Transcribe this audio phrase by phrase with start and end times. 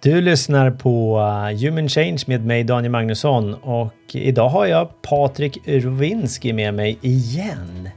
[0.00, 5.58] Du lyssnar på eh, Human Change med mig Daniel Magnusson och idag har jag Patrik
[5.66, 7.88] Rowinski med mig igen.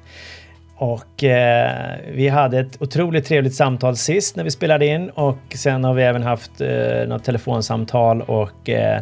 [0.76, 5.84] Och eh, vi hade ett otroligt trevligt samtal sist när vi spelade in och sen
[5.84, 9.02] har vi även haft eh, något telefonsamtal och eh,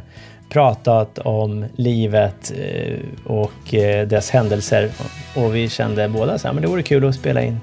[0.50, 4.90] pratat om livet eh, och eh, dess händelser.
[5.36, 7.60] Och vi kände båda så här, men det vore kul att spela in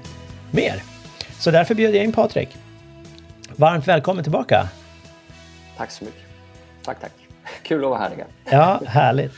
[0.51, 0.75] mer.
[1.39, 2.49] Så därför bjöd jag in Patrik.
[3.55, 4.69] Varmt välkommen tillbaka!
[5.77, 6.21] Tack så mycket.
[6.83, 7.11] Tack, tack.
[7.63, 8.27] Kul att vara här igen.
[8.51, 9.31] Ja, härligt.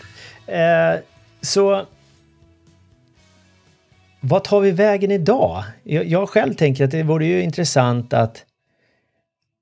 [0.46, 1.04] Eh,
[1.42, 1.86] så
[4.22, 5.64] vad tar vi vägen idag?
[5.84, 8.46] Jag, jag själv tänker att det vore ju intressant att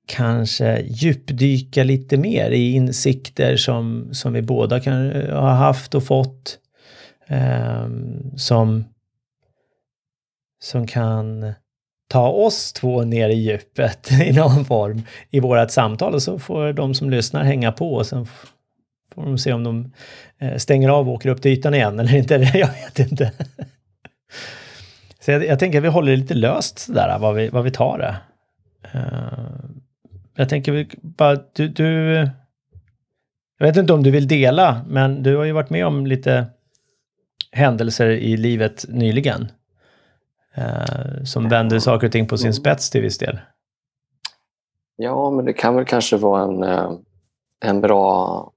[0.06, 6.04] kanske djupdyka lite mer i insikter som, som vi båda kan eh, ha haft och
[6.04, 6.58] fått.
[7.26, 7.88] Eh,
[8.36, 8.84] som,
[10.62, 11.52] som kan
[12.08, 16.72] ta oss två ner i djupet i någon form i vårat samtal och så får
[16.72, 18.26] de som lyssnar hänga på och sen
[19.14, 19.92] får de se om de
[20.38, 22.34] eh, stänger av och åker upp till ytan igen eller inte.
[22.54, 23.32] Jag vet inte.
[25.20, 27.70] Så jag, jag tänker att vi håller det lite löst sådär, vad vi, vad vi
[27.70, 28.16] tar det.
[28.92, 29.68] Eh,
[30.36, 32.14] jag tänker bara, du, du...
[33.58, 36.46] Jag vet inte om du vill dela, men du har ju varit med om lite
[37.52, 39.48] händelser i livet nyligen.
[40.58, 42.52] Uh, som vänder saker och ting på sin mm.
[42.52, 43.38] spets till viss del.
[44.96, 46.92] Ja, men det kan väl kanske vara en, eh,
[47.64, 48.52] en bra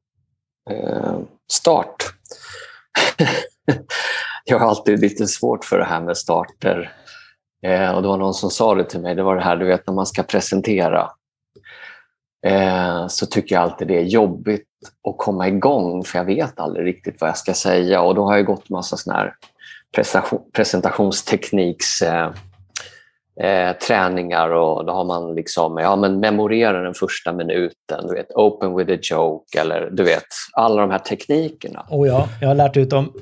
[0.69, 1.19] eh,
[1.51, 1.95] start.
[4.45, 6.93] jag har alltid lite svårt för det här med starter.
[7.65, 9.65] Eh, och det var någon som sa det till mig, det var det här du
[9.65, 11.11] vet när man ska presentera.
[12.45, 14.67] Eh, så tycker jag alltid det är jobbigt
[15.09, 18.35] att komma igång för jag vet aldrig riktigt vad jag ska säga och då har
[18.35, 19.35] jag gått massa sån här
[20.53, 22.31] presentationstekniks eh,
[23.41, 28.31] eh, träningar och då har man liksom, ja men memorera den första minuten, du vet,
[28.35, 31.85] open with a joke eller du vet, alla de här teknikerna.
[31.89, 33.13] Oh ja, jag har lärt ut dem.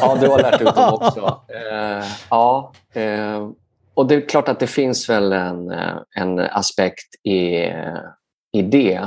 [0.00, 1.40] ja, du har lärt ut dem också.
[1.48, 3.48] Eh, ja, eh,
[3.94, 7.72] och det är klart att det finns väl en, eh, en aspekt i,
[8.52, 9.04] i det.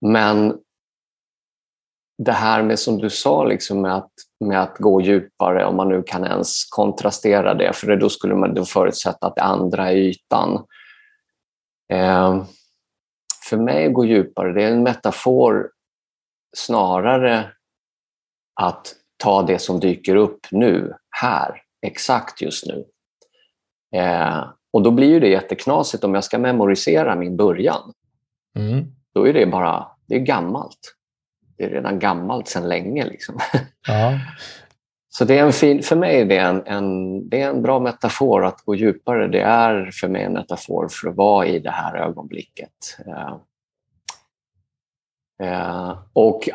[0.00, 0.54] Men
[2.18, 5.88] det här med som du sa, liksom med, att, med att gå djupare, om man
[5.88, 9.96] nu kan ens kontrastera det, för då skulle man då förutsätta att det andra är
[9.96, 10.66] ytan.
[11.92, 12.44] Eh,
[13.48, 15.70] för mig att gå djupare, det är en metafor
[16.56, 17.52] snarare
[18.60, 22.84] att ta det som dyker upp nu, här, exakt just nu.
[23.96, 27.92] Eh, och då blir det jätteknasigt om jag ska memorisera min början.
[28.58, 28.84] Mm.
[29.14, 30.97] Då är det bara, det är gammalt
[31.58, 33.04] det är redan gammalt sedan länge.
[33.04, 33.38] Liksom.
[33.88, 34.18] Ja.
[35.10, 37.80] Så det är en fin, för mig är det en, en, det är en bra
[37.80, 39.28] metafor att gå djupare.
[39.28, 42.98] Det är för mig en metafor för att vara i det här ögonblicket.
[43.06, 43.36] Uh,
[45.42, 46.48] uh, och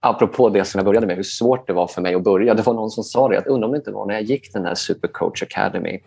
[0.00, 2.54] apropå det som jag började med, hur svårt det var för mig att börja.
[2.54, 4.52] Det var någon som sa det, att undrar om det inte var när jag gick
[4.52, 6.00] den här Supercoach Academy.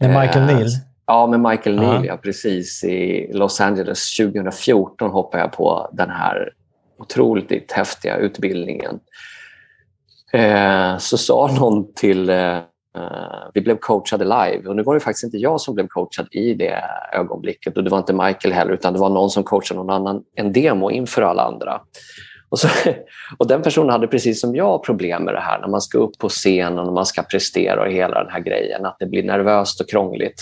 [0.00, 0.68] Med Michael uh, Neal?
[1.06, 2.84] Ja, med Michael Neal, ja, precis.
[2.84, 6.52] I Los Angeles 2014 hoppade jag på den här
[6.98, 9.00] otroligt häftiga utbildningen.
[10.32, 12.28] Eh, så sa någon till...
[12.28, 12.58] Eh,
[13.54, 16.54] Vi blev coachade live och nu var det faktiskt inte jag som blev coachad i
[16.54, 19.90] det ögonblicket och det var inte Michael heller utan det var någon som coachade någon
[19.90, 21.80] annan, en demo inför alla andra.
[22.48, 22.68] Och, så,
[23.38, 26.18] och Den personen hade precis som jag problem med det här när man ska upp
[26.18, 29.80] på scenen och man ska prestera och hela den här grejen, att det blir nervöst
[29.80, 30.40] och krångligt.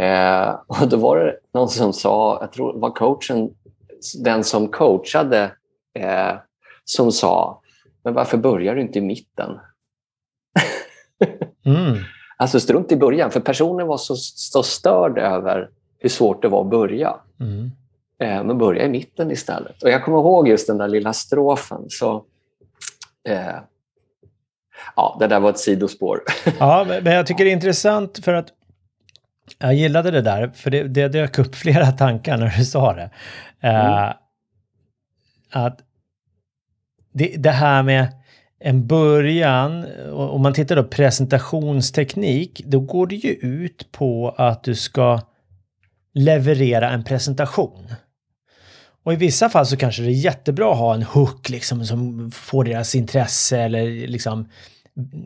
[0.00, 3.50] Eh, och Då var det någon som sa, jag tror var coachen,
[4.24, 5.50] den som coachade
[5.94, 6.36] eh,
[6.84, 7.60] som sa,
[8.04, 9.58] men varför börjar du inte i mitten?
[11.64, 11.98] mm.
[12.36, 16.60] Alltså strunt i början, för personen var så, så störd över hur svårt det var
[16.60, 17.16] att börja.
[17.40, 17.70] Mm.
[18.18, 19.82] Eh, men börja i mitten istället.
[19.82, 21.84] Och Jag kommer ihåg just den där lilla strofen.
[21.88, 22.24] Så,
[23.28, 23.56] eh,
[24.96, 26.22] ja, det där var ett sidospår.
[26.58, 28.48] ja, men jag tycker det är intressant för att
[29.58, 33.10] jag gillade det där, för det, det dök upp flera tankar när du sa det.
[33.60, 34.14] Eh, mm
[35.54, 35.78] att
[37.14, 38.06] det, det här med
[38.60, 44.64] en början, eh, om man tittar då presentationsteknik, då går det ju ut på att
[44.64, 45.20] du ska
[46.14, 47.94] leverera en presentation.
[49.04, 52.30] Och i vissa fall så kanske det är jättebra att ha en hook liksom som
[52.30, 54.48] får deras intresse eller liksom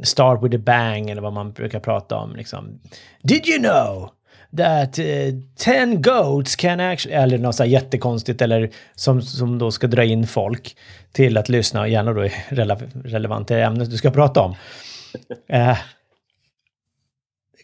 [0.02, 2.81] start with a bang eller vad man brukar prata om liksom.
[3.23, 4.11] Did you know?
[4.56, 5.04] That uh,
[5.56, 10.04] ten goats can actually, eller något så här jättekonstigt eller som, som då ska dra
[10.04, 10.76] in folk
[11.12, 14.54] till att lyssna, gärna då rele relevant till ämnet du ska prata om.
[15.54, 15.78] Uh,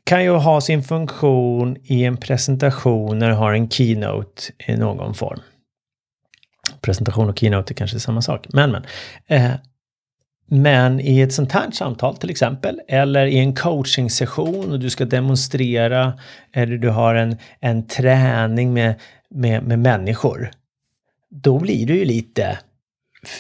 [0.05, 5.15] kan ju ha sin funktion i en presentation när du har en keynote i någon
[5.15, 5.41] form.
[6.81, 8.85] Presentation och keynote är kanske samma sak, men men.
[9.27, 9.53] Eh,
[10.55, 15.05] men i ett sånt här samtal till exempel, eller i en coaching-session och du ska
[15.05, 16.13] demonstrera,
[16.53, 18.95] eller du har en, en träning med,
[19.31, 20.51] med, med människor,
[21.31, 22.59] då blir det ju lite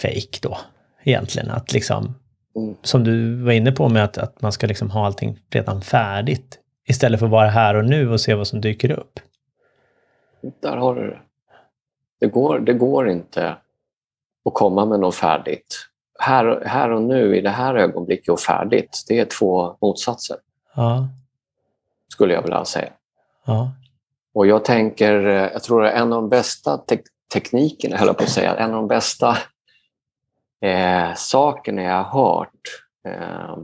[0.02, 0.58] fake då,
[1.02, 1.50] egentligen.
[1.50, 2.14] Att liksom,
[2.56, 2.74] mm.
[2.82, 6.58] som du var inne på med att, att man ska liksom ha allting redan färdigt,
[6.88, 9.20] istället för att vara här och nu och se vad som dyker upp.
[10.60, 11.20] Där har du det.
[12.20, 13.56] Det går, det går inte
[14.44, 15.88] att komma med något färdigt
[16.18, 20.36] här, här och nu, i det här ögonblicket och färdigt, det är två motsatser.
[20.76, 21.08] Ja.
[22.08, 22.92] Skulle jag vilja säga.
[23.46, 23.72] Ja.
[24.34, 25.14] Och jag tänker,
[25.52, 26.98] jag tror att en av de bästa te
[27.32, 29.36] teknikerna, höll på att säga, en av de bästa
[30.60, 33.58] eh, sakerna jag har hört eh,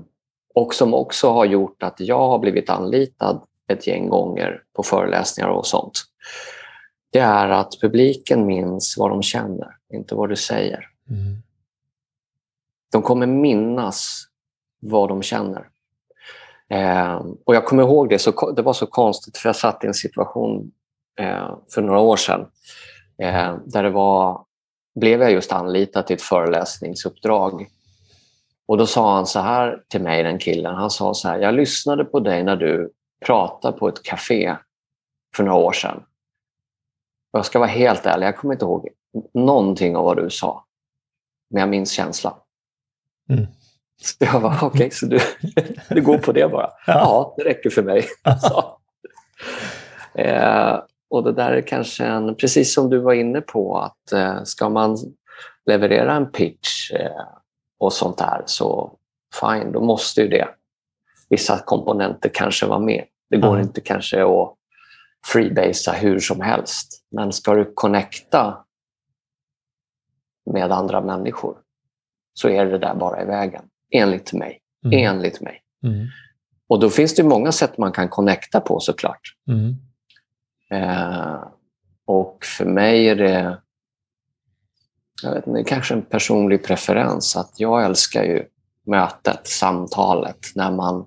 [0.54, 5.48] och som också har gjort att jag har blivit anlitad ett gäng gånger på föreläsningar
[5.48, 5.92] och sånt.
[7.12, 10.86] Det är att publiken minns vad de känner, inte vad du säger.
[11.10, 11.42] Mm.
[12.92, 14.26] De kommer minnas
[14.80, 15.68] vad de känner.
[16.70, 17.14] Eh,
[17.44, 19.94] och Jag kommer ihåg det, så, det var så konstigt för jag satt i en
[19.94, 20.72] situation
[21.18, 22.46] eh, för några år sedan
[23.22, 24.44] eh, där det var,
[24.94, 27.66] blev jag just anlitad till ett föreläsningsuppdrag.
[28.66, 30.74] Och Då sa han så här till mig, den killen.
[30.74, 32.92] Han sa så här, jag lyssnade på dig när du
[33.26, 34.56] pratade på ett café
[35.36, 35.96] för några år sedan.
[37.32, 38.88] Och jag ska vara helt ärlig, jag kommer inte ihåg
[39.34, 40.64] någonting av vad du sa.
[41.50, 42.34] Men jag minns känslan.
[43.30, 43.46] Mm.
[44.02, 45.20] Så jag var okej, okay, så du,
[45.94, 46.70] du går på det bara?
[46.86, 48.08] Ja, ja det räcker för mig.
[50.14, 50.78] eh,
[51.10, 54.68] och det där är kanske en, precis som du var inne på, att eh, ska
[54.68, 54.96] man
[55.66, 57.26] leverera en pitch eh,
[57.78, 58.92] och sånt där så
[59.40, 60.48] fine, då måste ju det.
[61.28, 63.04] Vissa komponenter kanske vara med.
[63.30, 63.60] Det går mm.
[63.60, 64.54] inte kanske att
[65.26, 67.04] freebasea hur som helst.
[67.10, 68.64] Men ska du connecta
[70.52, 71.56] med andra människor
[72.34, 73.62] så är det där bara i vägen.
[73.90, 74.60] Enligt mig.
[74.84, 74.98] Mm.
[74.98, 75.62] Enligt mig.
[75.84, 76.06] Mm.
[76.68, 79.20] Och då finns det många sätt man kan connecta på såklart.
[79.48, 79.76] Mm.
[80.70, 81.44] Eh,
[82.04, 83.58] och för mig är det,
[85.22, 88.44] jag vet inte, kanske en personlig preferens att jag älskar ju
[88.86, 91.06] mötet, samtalet, när man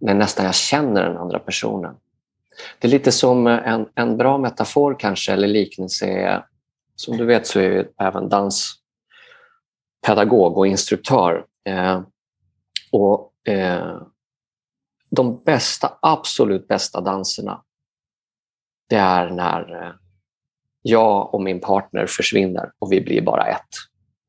[0.00, 1.94] när nästan jag känner den andra personen.
[2.78, 6.42] Det är lite som en, en bra metafor kanske, eller liknelse
[6.96, 8.79] som du vet så är även dans
[10.06, 11.46] pedagog och instruktör.
[11.64, 12.02] Eh,
[12.92, 14.02] och eh,
[15.10, 17.62] De bästa, absolut bästa danserna,
[18.88, 19.92] det är när eh,
[20.82, 23.68] jag och min partner försvinner och vi blir bara ett.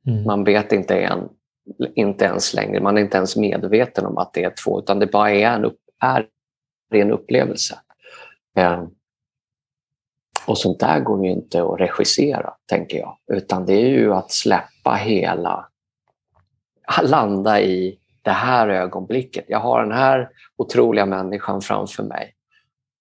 [0.07, 0.23] Mm.
[0.23, 1.29] Man vet inte, en,
[1.95, 5.07] inte ens längre, man är inte ens medveten om att det är två, utan det
[5.07, 6.27] bara är en, upp, är
[6.93, 7.79] en upplevelse.
[8.57, 8.83] Eh,
[10.45, 13.17] och sånt där går ju inte att regissera, tänker jag.
[13.31, 15.67] Utan det är ju att släppa hela,
[17.03, 19.45] landa i det här ögonblicket.
[19.47, 22.35] Jag har den här otroliga människan framför mig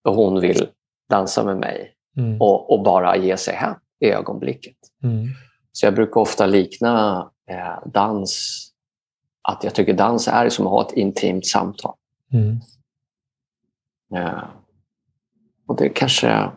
[0.04, 0.68] och hon vill
[1.08, 2.40] dansa med mig mm.
[2.40, 4.76] och, och, bara ge sig hem i ögonblicket.
[5.02, 5.26] Mm.
[5.72, 8.66] Så jag brukar ofta likna eh, dans,
[9.42, 11.94] att jag tycker dans är som att ha ett intimt samtal.
[12.32, 12.60] Mm.
[14.14, 14.44] Eh,
[15.66, 16.50] och det kanske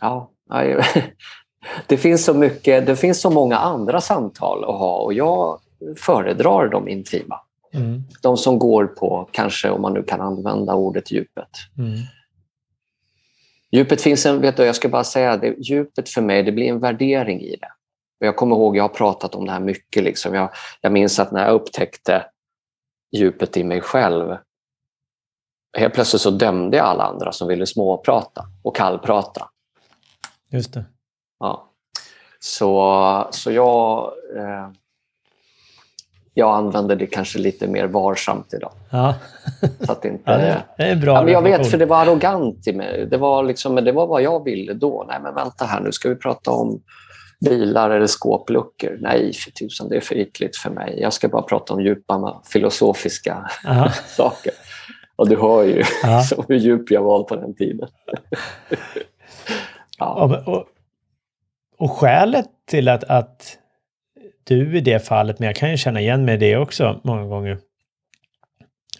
[0.00, 0.30] Ja,
[1.86, 5.60] det finns så mycket, det finns så många andra samtal att ha och jag
[5.96, 7.40] föredrar de intima.
[7.74, 8.02] Mm.
[8.22, 11.48] De som går på, kanske om man nu kan använda ordet djupet.
[11.78, 11.98] Mm.
[13.72, 16.68] Djupet finns en, vet du, jag ska bara säga det, djupet för mig, det blir
[16.68, 17.68] en värdering i det.
[18.18, 20.04] Jag kommer ihåg, jag har pratat om det här mycket.
[20.04, 20.34] Liksom.
[20.34, 22.26] Jag, jag minns att när jag upptäckte
[23.16, 24.36] djupet i mig själv,
[25.76, 29.48] helt plötsligt så dömde jag alla andra som ville småprata och kallprata.
[30.54, 30.84] Just det.
[31.40, 31.70] Ja.
[32.40, 34.68] Så, så jag, eh,
[36.34, 38.72] jag använder det kanske lite mer varsamt idag.
[38.90, 39.14] Ja.
[39.80, 42.66] Så att inte, ja, det är bra ja, men Jag vet, för det var arrogant
[42.66, 43.06] i mig.
[43.10, 45.04] Det var, liksom, det var vad jag ville då.
[45.08, 46.82] Nej, men vänta här, nu ska vi prata om
[47.44, 48.98] bilar eller skåpluckor.
[49.00, 50.98] Nej, för tusan, det är för ytligt för mig.
[51.00, 53.50] Jag ska bara prata om djupa filosofiska
[54.16, 54.52] saker.
[55.16, 55.82] Och du hör ju
[56.48, 57.88] hur djup jag var på den tiden.
[59.98, 60.42] Ja.
[60.46, 60.66] Och,
[61.78, 63.58] och skälet till att, att
[64.44, 67.24] du i det fallet, men jag kan ju känna igen mig i det också många
[67.24, 67.58] gånger,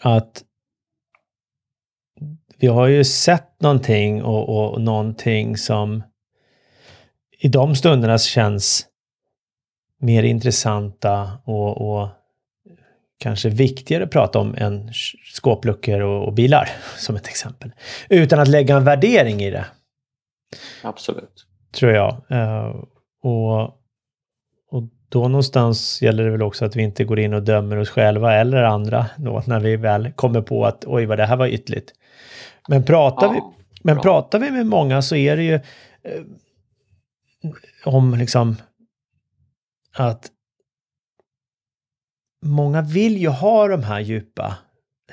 [0.00, 0.44] att
[2.58, 6.02] vi har ju sett någonting och, och, och någonting som
[7.38, 8.86] i de stunderna känns
[10.00, 12.08] mer intressanta och, och
[13.18, 14.92] kanske viktigare att prata om än
[15.34, 17.72] skåpluckor och, och bilar, som ett exempel.
[18.08, 19.66] Utan att lägga en värdering i det.
[20.82, 21.46] Absolut.
[21.72, 22.22] Tror jag.
[22.32, 22.84] Uh,
[23.22, 23.62] och,
[24.70, 27.90] och då någonstans gäller det väl också att vi inte går in och dömer oss
[27.90, 31.46] själva eller andra då när vi väl kommer på att oj vad det här var
[31.46, 31.92] ytligt.
[32.68, 36.22] Men pratar, ja, vi, men pratar vi med många så är det ju eh,
[37.84, 38.56] om liksom
[39.96, 40.30] att
[42.42, 44.56] många vill ju ha de här djupa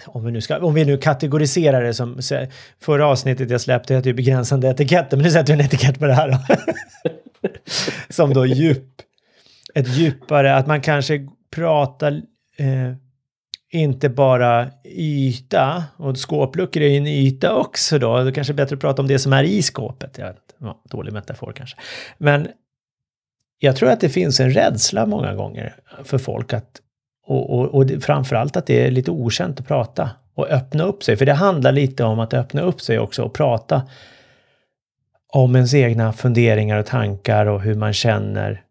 [0.06, 2.20] om vi, nu ska, om vi nu kategoriserar det som
[2.82, 6.06] förra avsnittet jag släppte heter ju begränsande etiketter, men nu sätter vi en etikett på
[6.06, 6.56] det här då.
[8.10, 8.88] som då djup.
[9.76, 12.22] Ett djupare, att man kanske pratar
[12.58, 12.94] eh,
[13.72, 18.76] inte bara yta, och skåpluckor är ju en yta också då, då kanske är bättre
[18.76, 20.18] att prata om det som är i skåpet.
[20.18, 21.78] Jag vet, ja, dålig metafor kanske.
[22.18, 22.48] Men
[23.60, 26.82] jag tror att det finns en rädsla många gånger för folk att
[27.32, 31.18] och, och, och framförallt att det är lite okänt att prata och öppna upp sig.
[31.18, 33.82] För det handlar lite om att öppna upp sig också och prata
[35.34, 38.62] om ens egna funderingar och tankar och hur man känner.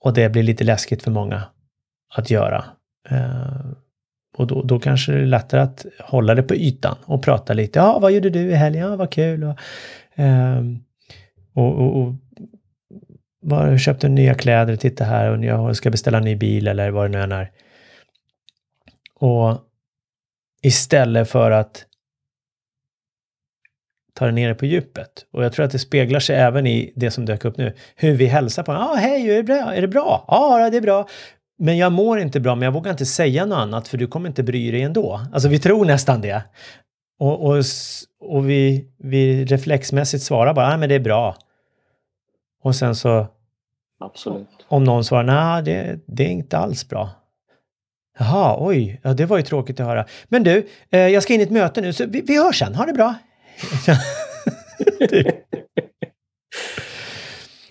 [0.00, 1.42] Och det blir lite läskigt för många
[2.14, 2.64] att göra.
[3.10, 3.66] Eh,
[4.36, 7.78] och då, då kanske det är lättare att hålla det på ytan och prata lite.
[7.78, 8.90] Ja, vad gjorde du i helgen?
[8.90, 9.44] Ja, vad kul.
[9.44, 9.58] Och,
[10.20, 10.62] eh,
[11.54, 12.14] och, och, och
[13.46, 17.04] var, köpte nya kläder, titta här och jag ska beställa en ny bil eller vad
[17.04, 17.50] det nu än är.
[19.14, 19.58] Och
[20.62, 21.84] istället för att
[24.14, 25.26] ta det ner på djupet.
[25.32, 27.72] Och jag tror att det speglar sig även i det som dök upp nu.
[27.96, 29.74] Hur vi hälsar på Ja, ah, hej, är det bra?
[29.74, 30.24] Är det bra?
[30.28, 31.08] Ja, det är bra.
[31.58, 34.28] Men jag mår inte bra, men jag vågar inte säga något annat för du kommer
[34.28, 35.20] inte bry dig ändå.
[35.32, 36.42] Alltså vi tror nästan det.
[37.18, 37.62] Och, och,
[38.20, 41.36] och vi, vi reflexmässigt svarar bara, nej men det är bra.
[42.62, 43.26] Och sen så
[43.98, 44.48] Absolut.
[44.68, 47.10] Om någon svarar nej, det, det är inte alls bra.
[48.18, 50.06] Jaha, oj, ja, det var ju tråkigt att höra.
[50.28, 52.74] Men du, eh, jag ska in i ett möte nu, så vi, vi hörs sen.
[52.74, 53.14] Ha det bra!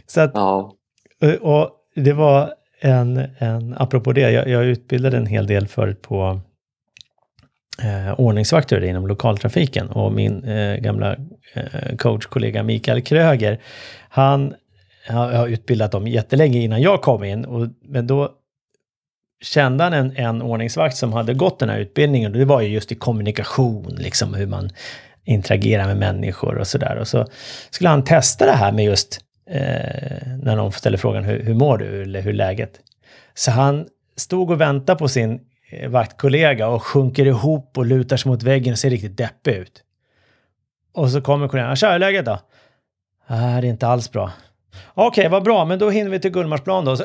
[0.06, 0.76] så att, ja.
[1.22, 6.02] Eh, och det var en, en, apropå det, jag, jag utbildade en hel del förut
[6.02, 6.42] på
[7.84, 11.16] eh, ordningsvakter inom lokaltrafiken och min eh, gamla
[11.54, 13.62] eh, coachkollega Mikael Kröger,
[14.10, 14.54] han
[15.08, 17.46] jag har utbildat dem jättelänge innan jag kom in.
[17.46, 18.32] Och, men då
[19.42, 22.32] kände han en, en ordningsvakt som hade gått den här utbildningen.
[22.32, 24.70] Och det var ju just i kommunikation, liksom hur man
[25.24, 26.96] interagerar med människor och sådär.
[26.96, 27.28] Och så
[27.70, 29.20] skulle han testa det här med just
[29.50, 32.80] eh, när någon ställer frågan hur, hur mår du eller hur är läget?
[33.34, 33.86] Så han
[34.18, 38.72] stod och väntade på sin eh, vaktkollega och sjunker ihop och lutar sig mot väggen
[38.72, 39.84] och ser riktigt deppig ut.
[40.94, 42.40] Och så kommer kollegan, tja hur är läget då?
[43.28, 44.32] Ah, det är inte alls bra.
[44.94, 46.98] Okej, okay, vad bra, men då hinner vi till Gullmarsplan då.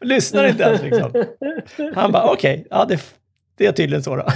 [0.00, 1.24] Lyssnar inte ens liksom.
[1.94, 3.00] Han bara, okej, okay, ja det,
[3.56, 4.26] det är tydligen så då.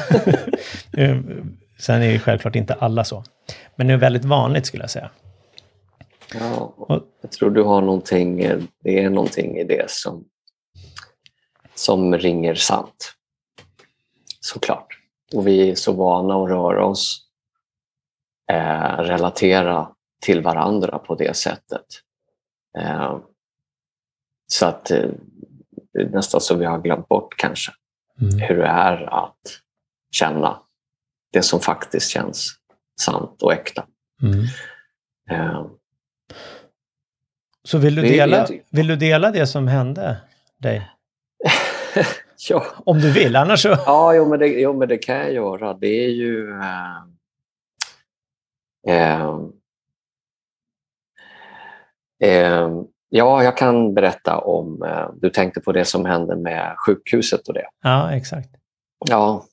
[1.79, 3.25] Sen är ju självklart inte alla så.
[3.77, 5.11] Men det är väldigt vanligt skulle jag säga.
[6.35, 6.75] Ja,
[7.23, 8.37] jag tror du har någonting,
[8.85, 10.25] det är någonting i det som,
[11.75, 13.13] som ringer sant.
[14.41, 14.87] Såklart.
[15.35, 17.30] Och vi är så vana att röra oss
[18.51, 19.89] eh, relatera
[20.21, 21.87] till varandra på det sättet.
[22.79, 23.19] Eh,
[24.47, 25.11] så att eh,
[25.93, 27.73] nästan så vi har glömt bort kanske
[28.21, 28.39] mm.
[28.39, 29.41] hur det är att
[30.11, 30.61] känna
[31.33, 32.57] det som faktiskt känns
[33.01, 33.87] sant och äkta.
[34.23, 34.45] Mm.
[35.31, 35.67] Eh,
[37.65, 40.17] så vill du, dela, vill du dela det som hände
[40.59, 40.91] dig?
[42.49, 42.67] ja.
[42.85, 43.69] Om du vill, annars så...
[43.69, 45.75] Ja, jo men, det, jo, men det kan jag göra.
[45.75, 46.51] Det är ju...
[46.51, 47.20] Eh,
[48.89, 49.39] Eh,
[52.23, 52.71] eh,
[53.09, 54.83] ja, jag kan berätta om...
[54.83, 57.67] Eh, du tänkte på det som hände med sjukhuset och det.
[57.83, 58.51] Ja, exakt.
[59.09, 59.45] Ja.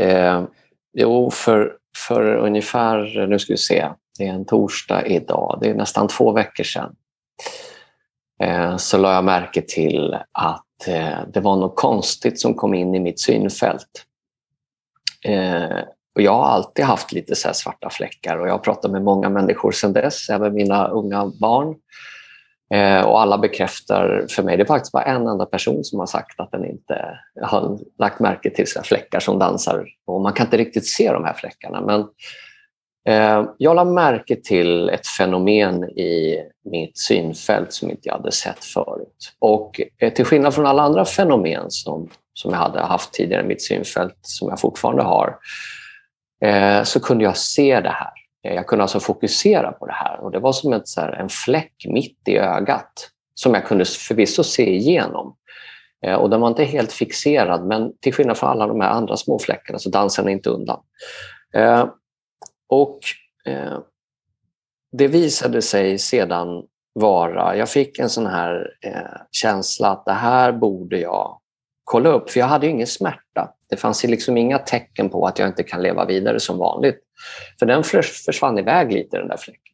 [0.00, 0.44] Eh,
[0.92, 3.88] jo, för, för ungefär, nu ska vi se,
[4.18, 6.96] det är en torsdag idag, det är nästan två veckor sedan,
[8.42, 12.94] eh, så la jag märke till att eh, det var något konstigt som kom in
[12.94, 14.06] i mitt synfält.
[16.20, 19.28] Och jag har alltid haft lite så svarta fläckar och jag har pratat med många
[19.28, 21.74] människor sedan dess, även mina unga barn.
[22.74, 26.06] Eh, och alla bekräftar för mig, det är faktiskt bara en enda person som har
[26.06, 29.86] sagt att den inte har lagt märke till sina fläckar som dansar.
[30.06, 31.80] Och man kan inte riktigt se de här fläckarna.
[31.80, 32.00] Men
[33.08, 36.38] eh, jag lade märke till ett fenomen i
[36.70, 39.32] mitt synfält som inte jag hade sett förut.
[39.38, 43.48] Och eh, till skillnad från alla andra fenomen som, som jag hade haft tidigare i
[43.48, 45.36] mitt synfält, som jag fortfarande har,
[46.44, 48.12] Eh, så kunde jag se det här.
[48.44, 51.12] Eh, jag kunde alltså fokusera på det här och det var som ett, så här,
[51.12, 55.36] en fläck mitt i ögat som jag kunde förvisso se igenom.
[56.06, 59.16] Eh, och den var inte helt fixerad, men till skillnad från alla de här andra
[59.16, 60.80] små fläckarna så dansade den inte undan.
[62.68, 62.98] Och
[64.92, 68.70] det visade sig sedan vara, jag fick en sån här
[69.30, 71.40] känsla att det här borde jag
[71.84, 73.54] kolla upp, för jag hade ingen smärta.
[73.70, 76.98] Det fanns liksom inga tecken på att jag inte kan leva vidare som vanligt.
[77.58, 77.84] För den
[78.26, 79.72] försvann iväg lite, den där fläcken.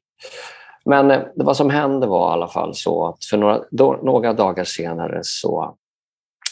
[0.85, 4.33] Men eh, vad som hände var i alla fall så att för några, då, några
[4.33, 5.75] dagar senare så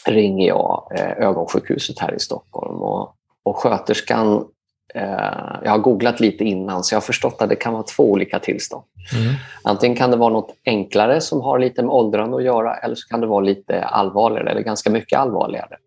[0.05, 4.45] ringer jag eh, ögonsjukhuset här i Stockholm och, och sköterskan
[4.95, 8.11] Eh, jag har googlat lite innan så jag har förstått att det kan vara två
[8.11, 8.83] olika tillstånd.
[9.15, 9.33] Mm.
[9.63, 13.07] Antingen kan det vara något enklare som har lite med åldrande att göra eller så
[13.07, 15.77] kan det vara lite allvarligare eller ganska mycket allvarligare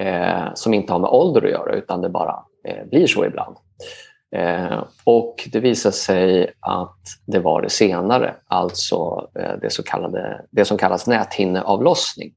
[0.00, 3.56] eh, som inte har med ålder att göra utan det bara eh, blir så ibland.
[4.36, 10.44] Eh, och Det visade sig att det var det senare, alltså eh, det, så kallade,
[10.50, 12.32] det som kallas näthinneavlossning.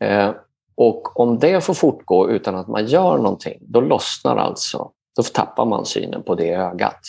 [0.00, 0.30] Eh,
[0.74, 5.66] och om det får fortgå utan att man gör någonting, då lossnar alltså då tappar
[5.66, 7.00] man synen på det ögat.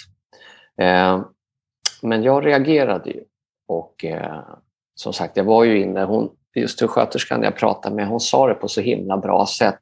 [0.82, 1.22] Eh,
[2.01, 3.24] men jag reagerade ju.
[3.68, 4.44] Och eh,
[4.96, 8.53] som sagt, jag var ju inne, hon, just sköterskan jag pratade med, hon sa det
[8.53, 9.79] på så himla bra sätt.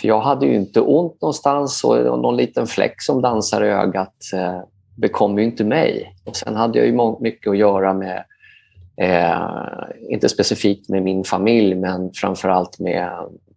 [0.00, 4.14] För jag hade ju inte ont någonstans och någon liten fläck som dansar i ögat
[4.34, 4.60] eh,
[4.96, 6.14] bekom ju inte mig.
[6.24, 8.24] Och sen hade jag ju mycket att göra med,
[8.96, 9.48] eh,
[10.10, 13.10] inte specifikt med min familj, men framför allt med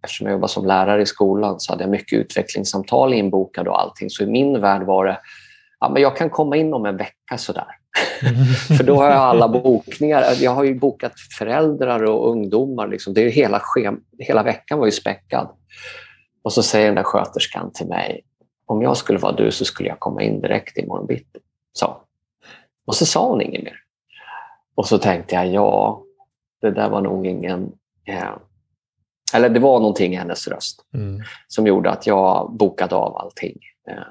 [0.04, 4.10] eftersom jag jobbar som lärare i skolan så hade jag mycket utvecklingssamtal inbokade och allting.
[4.10, 5.18] Så i min värld var det,
[5.84, 7.66] ja, men jag kan komma in om en vecka sådär.
[8.76, 10.24] För då har jag alla bokningar.
[10.40, 12.88] Jag har ju bokat föräldrar och ungdomar.
[12.88, 13.14] Liksom.
[13.14, 15.48] Det är hela, schem hela veckan var ju späckad.
[16.42, 18.22] Och så säger den där sköterskan till mig,
[18.66, 21.38] om jag skulle vara du så skulle jag komma in direkt imorgon bitti.
[21.72, 21.96] Så.
[22.86, 23.76] Och så sa hon inget mer.
[24.74, 26.02] Och så tänkte jag, ja,
[26.60, 27.72] det där var nog ingen
[28.08, 28.34] eh,
[29.34, 31.22] eller det var någonting i hennes röst mm.
[31.48, 33.58] som gjorde att jag bokade av allting.
[33.88, 34.04] Eh,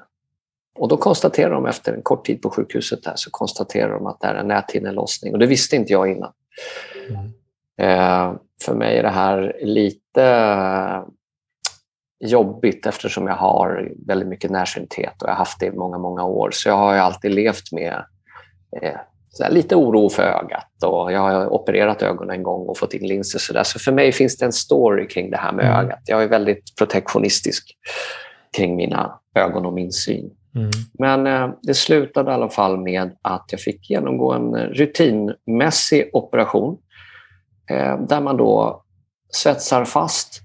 [0.74, 4.20] och då konstaterade de efter en kort tid på sjukhuset där, så konstaterade de att
[4.20, 5.32] det är en näthinnelossning.
[5.32, 6.32] Och det visste inte jag innan.
[7.08, 7.30] Mm.
[7.78, 8.34] Eh,
[8.64, 11.04] för mig är det här lite
[12.24, 16.24] jobbigt eftersom jag har väldigt mycket närsynthet och jag har haft det i många, många
[16.24, 16.50] år.
[16.52, 18.04] Så jag har alltid levt med
[18.82, 20.82] eh, lite oro för ögat.
[20.84, 23.38] Och jag har opererat ögonen en gång och fått in linser.
[23.38, 23.62] Så, där.
[23.62, 25.78] så för mig finns det en story kring det här med mm.
[25.78, 26.00] ögat.
[26.06, 27.76] Jag är väldigt protektionistisk
[28.56, 30.30] kring mina ögon och min syn.
[30.54, 30.70] Mm.
[30.98, 36.78] Men eh, det slutade i alla fall med att jag fick genomgå en rutinmässig operation
[37.70, 38.82] eh, där man då
[39.32, 40.40] svetsar fast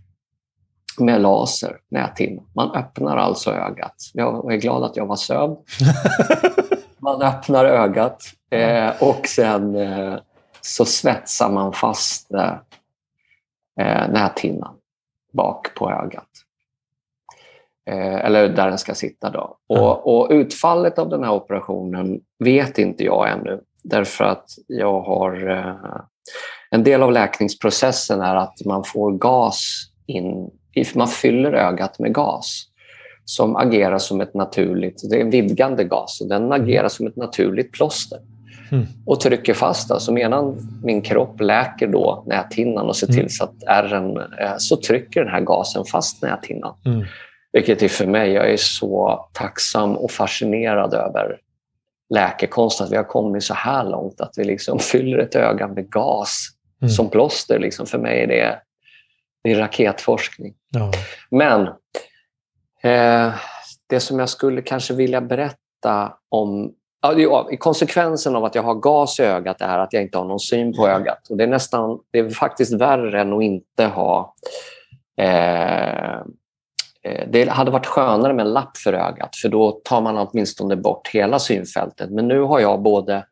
[1.00, 2.46] med laser näthinnan.
[2.56, 3.96] Man öppnar alltså ögat.
[4.14, 5.58] Jag är glad att jag var sövd.
[7.02, 10.16] Man öppnar ögat eh, och sen eh,
[10.62, 12.56] så svetsar man fast eh,
[13.80, 14.76] eh, näthinnan
[15.34, 16.30] bak på ögat.
[17.90, 19.30] Eh, eller där den ska sitta.
[19.30, 19.58] Då.
[19.68, 23.60] Och, och, utfallet av den här operationen vet inte jag ännu.
[23.84, 25.50] Därför att jag har...
[25.50, 26.02] Eh,
[26.72, 30.52] en del av läkningsprocessen är att man får gas in.
[30.96, 32.70] Man fyller ögat med gas
[33.30, 36.62] som agerar som ett naturligt, det är en vidgande gas, och den mm.
[36.62, 38.20] agerar som ett naturligt plåster
[38.72, 38.86] mm.
[39.06, 39.92] och trycker fast.
[39.92, 43.30] Alltså medan min kropp läker då näthinnan och ser till mm.
[43.30, 46.74] så att ärren, eh, så trycker den här gasen fast näthinnan.
[46.86, 47.06] Mm.
[47.52, 51.40] Vilket är för mig, jag är så tacksam och fascinerad över
[52.14, 55.92] läkekonst, att vi har kommit så här långt att vi liksom fyller ett öga med
[55.92, 56.48] gas
[56.82, 56.90] mm.
[56.90, 57.60] som plåster.
[57.60, 58.62] Liksom för mig är det,
[59.44, 60.54] det är raketforskning.
[60.70, 60.92] Ja.
[61.32, 61.70] Men
[62.84, 63.34] Eh,
[63.88, 69.20] det som jag skulle kanske vilja berätta om Ja, konsekvensen av att jag har gas
[69.20, 71.28] i ögat är att jag inte har någon syn på ögat.
[71.30, 74.36] Och det, är nästan, det är faktiskt värre än att inte ha...
[75.18, 76.20] Eh, eh,
[77.28, 81.08] det hade varit skönare med en lapp för ögat för då tar man åtminstone bort
[81.08, 82.10] hela synfältet.
[82.10, 83.26] Men nu har jag både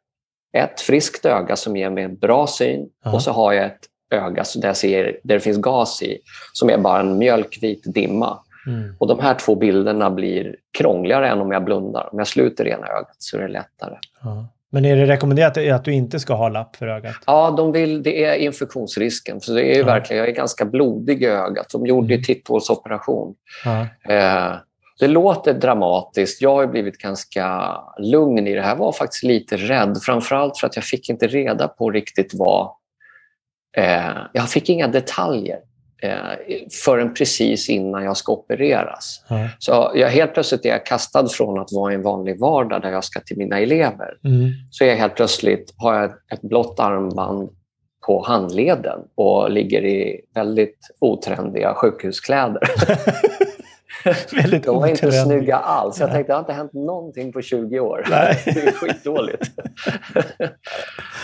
[0.58, 3.16] ett friskt öga som ger mig en bra syn Aha.
[3.16, 3.80] och så har jag ett
[4.12, 6.18] öga där, jag ser, där det finns gas i
[6.54, 8.40] som är bara en mjölkvit dimma.
[8.68, 8.96] Mm.
[9.00, 12.10] Och De här två bilderna blir krångligare än om jag blundar.
[12.12, 13.96] Om jag sluter ena ögat så är det lättare.
[14.22, 14.48] Ja.
[14.72, 17.16] Men är det rekommenderat att du inte ska ha lapp för ögat?
[17.26, 19.42] Ja, de vill, det är infektionsrisken.
[19.42, 19.86] För det är ja.
[19.86, 21.70] verkligen, jag är ganska blodig i ögat.
[21.70, 22.24] De gjorde mm.
[22.24, 23.36] titthålsoperation.
[23.66, 23.82] Ja.
[24.14, 24.56] Eh,
[25.00, 26.42] det låter dramatiskt.
[26.42, 28.70] Jag har blivit ganska lugn i det här.
[28.70, 32.72] Jag var faktiskt lite rädd, framförallt för att jag fick inte reda på riktigt vad...
[33.78, 35.58] Eh, jag fick inga detaljer
[36.86, 39.26] förrän precis innan jag ska opereras.
[39.30, 39.48] Mm.
[39.60, 42.92] Så jag, helt plötsligt är jag kastad från att vara i en vanlig vardag där
[42.92, 44.18] jag ska till mina elever.
[44.24, 44.52] Mm.
[44.72, 47.50] Så är jag helt plötsligt har jag ett blått armband
[48.06, 52.62] på handleden och ligger i väldigt otrendiga sjukhuskläder.
[54.36, 56.00] väldigt De var inte snygga alls.
[56.00, 58.06] Jag tänkte det har inte hänt någonting på 20 år.
[58.10, 58.42] Nej.
[58.46, 59.52] Det är skitdåligt.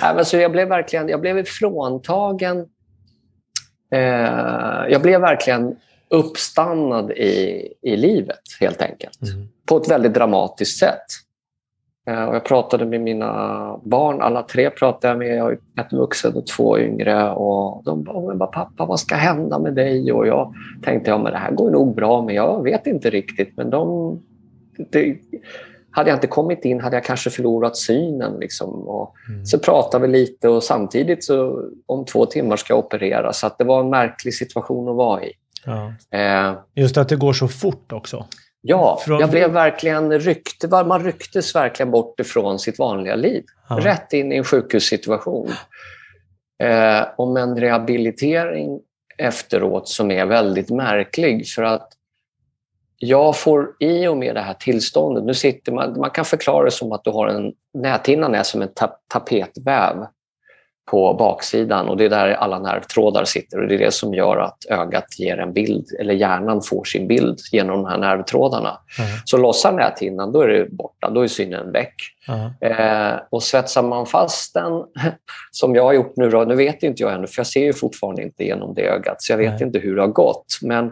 [0.01, 2.65] Nej, men så jag blev verkligen jag blev fråntagen.
[3.93, 5.75] Eh, jag blev verkligen
[6.09, 9.21] uppstannad i, i livet, helt enkelt.
[9.21, 9.47] Mm.
[9.65, 11.05] På ett väldigt dramatiskt sätt.
[12.07, 15.37] Eh, och jag pratade med mina barn, alla tre pratade jag med.
[15.37, 17.31] Jag har ett vuxen och två yngre.
[17.31, 20.11] Och de bara, pappa vad ska hända med dig?
[20.11, 20.53] Och jag
[20.83, 23.57] tänkte, ja men det här går nog bra, men jag vet inte riktigt.
[23.57, 24.19] Men de,
[24.77, 25.17] det,
[25.93, 28.39] hade jag inte kommit in hade jag kanske förlorat synen.
[28.39, 28.69] Liksom.
[28.87, 29.45] Och Mm.
[29.45, 33.33] så pratade vi lite och samtidigt så om två timmar ska jag operera.
[33.33, 35.31] Så det var en märklig situation att vara i.
[35.65, 35.93] Ja.
[36.19, 38.25] Eh, Just att det går så fort också.
[38.61, 40.63] ja, Från- jag blev verkligen ryckt.
[40.71, 43.43] Man rycktes verkligen bort ifrån sitt vanliga liv.
[43.69, 43.79] Ja.
[43.81, 45.49] Rätt in i en sjukhussituation.
[46.63, 48.79] Eh, om en rehabilitering
[49.17, 51.47] efteråt som är väldigt märklig.
[51.47, 51.89] För att
[53.05, 56.71] jag får i och med det här tillståndet, nu sitter man, man kan förklara det
[56.71, 60.05] som att du har en, näthinnan är som en ta, tapetväv
[60.91, 64.37] på baksidan och det är där alla nervtrådar sitter och det är det som gör
[64.37, 68.79] att ögat ger en bild, eller hjärnan får sin bild genom de här nervtrådarna.
[68.97, 69.03] Ja.
[69.25, 71.95] Så lossar näthinnan, då är det borta, då är synen väck.
[72.27, 72.67] Ja.
[72.67, 74.71] Eh, och svetsar man fast den,
[75.51, 77.73] som jag har gjort nu, då, nu vet inte jag ännu, för jag ser ju
[77.73, 79.63] fortfarande inte genom det ögat, så jag vet Nej.
[79.63, 80.45] inte hur det har gått.
[80.61, 80.85] Men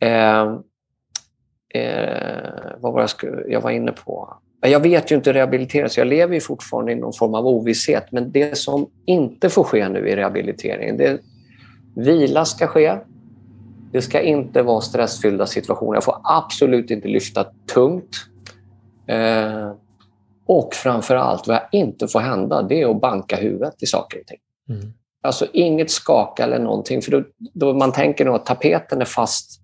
[0.00, 0.58] eh,
[1.74, 2.50] eh,
[2.80, 4.38] vad var jag, skulle, jag var inne på?
[4.60, 8.12] Jag vet ju inte rehabilitering, så jag lever ju fortfarande i någon form av ovisshet.
[8.12, 11.20] Men det som inte får ske nu i rehabiliteringen, det
[11.94, 12.96] vila ska ske.
[13.92, 15.94] Det ska inte vara stressfyllda situationer.
[15.94, 18.16] Jag får absolut inte lyfta tungt.
[19.06, 19.72] Eh,
[20.46, 24.20] och framför allt, vad jag inte får hända, det är att banka huvudet i saker
[24.20, 24.38] och ting.
[24.68, 24.92] Mm.
[25.22, 27.02] Alltså inget skaka eller någonting.
[27.02, 29.60] För då, då man tänker nog att tapeten är fast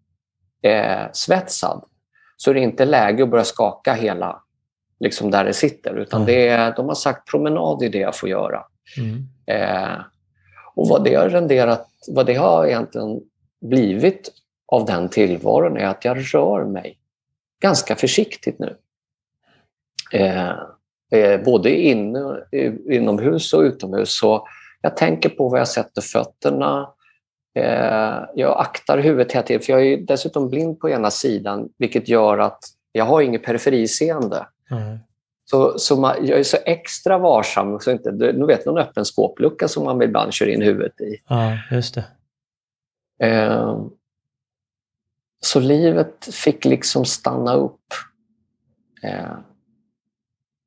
[0.63, 1.85] eh, svetsad
[2.37, 4.43] så är det inte läge att börja skaka hela
[5.01, 5.99] liksom där det sitter.
[5.99, 6.35] Utan Nej.
[6.35, 8.65] det är, de har sagt promenad är det jag får göra.
[8.97, 9.27] Mm.
[9.47, 9.99] Eh,
[10.75, 13.21] och vad det har renderat, vad det har egentligen
[13.61, 14.31] blivit
[14.67, 16.99] av den tillvaron är att jag rör mig
[17.63, 18.77] ganska försiktigt nu.
[20.13, 20.51] Eh,
[21.13, 22.37] eh, både inne,
[22.91, 24.19] inomhus och utomhus.
[24.19, 24.49] Så
[24.81, 26.94] jag tänker på var jag sätter fötterna.
[27.55, 32.09] Eh, jag aktar huvudet hela tiden, för jag är dessutom blind på ena sidan, vilket
[32.09, 32.59] gör att
[32.93, 34.47] jag har inget periferiseende.
[34.69, 34.99] Ja.
[35.45, 37.81] Så, så man, jag är så extra varsam.
[37.81, 41.17] Så inte, du vet någon öppen skåplucka som man ibland kör in huvudet i.
[41.29, 42.05] ja, just det.
[43.27, 43.81] Eh,
[45.41, 47.81] så livet fick liksom stanna upp
[49.03, 49.33] eh,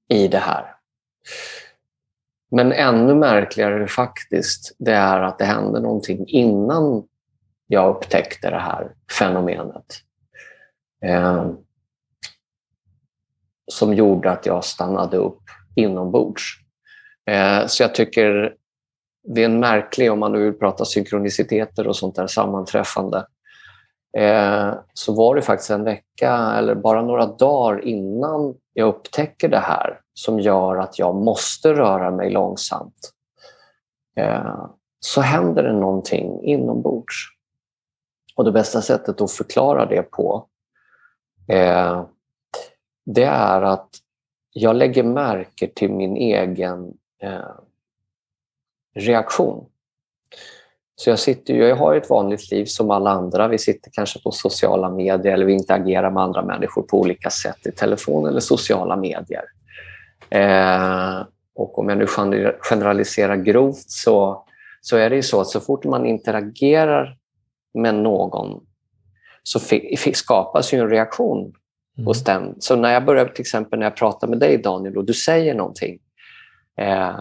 [0.09, 0.75] i det här.
[2.51, 7.03] Men ännu märkligare faktiskt, det är att det hände någonting innan
[7.67, 9.85] jag upptäckte det här fenomenet.
[11.05, 11.51] Eh,
[13.71, 15.41] som gjorde att jag stannade upp
[15.75, 16.43] inombords.
[17.25, 18.53] Eh, så jag tycker
[19.23, 23.25] det är en märklig, om man nu vill prata synkroniciteter och sånt där sammanträffande,
[24.17, 29.59] eh, så var det faktiskt en vecka eller bara några dagar innan jag upptäcker det
[29.59, 33.13] här som gör att jag måste röra mig långsamt.
[34.15, 34.65] Eh,
[34.99, 37.15] så händer det någonting inombords.
[38.35, 40.47] Och det bästa sättet att förklara det på
[41.47, 42.05] eh,
[43.05, 43.89] det är att
[44.53, 47.55] jag lägger märke till min egen eh,
[48.95, 49.65] reaktion.
[50.95, 53.47] Så jag, sitter jag har ett vanligt liv som alla andra.
[53.47, 57.67] Vi sitter kanske på sociala medier eller vi interagerar med andra människor på olika sätt
[57.67, 59.43] i telefon eller sociala medier.
[60.29, 64.45] Eh, och om jag nu gener- generaliserar grovt så,
[64.81, 67.17] så är det ju så att så fort man interagerar
[67.73, 68.63] med någon
[69.43, 69.59] så
[70.13, 71.53] skapas ju en reaktion
[71.97, 72.07] Mm.
[72.07, 72.55] hos den.
[72.61, 75.53] Så när jag börjar, till exempel när jag pratar med dig Daniel och du säger
[75.53, 75.99] någonting
[76.77, 77.15] eh,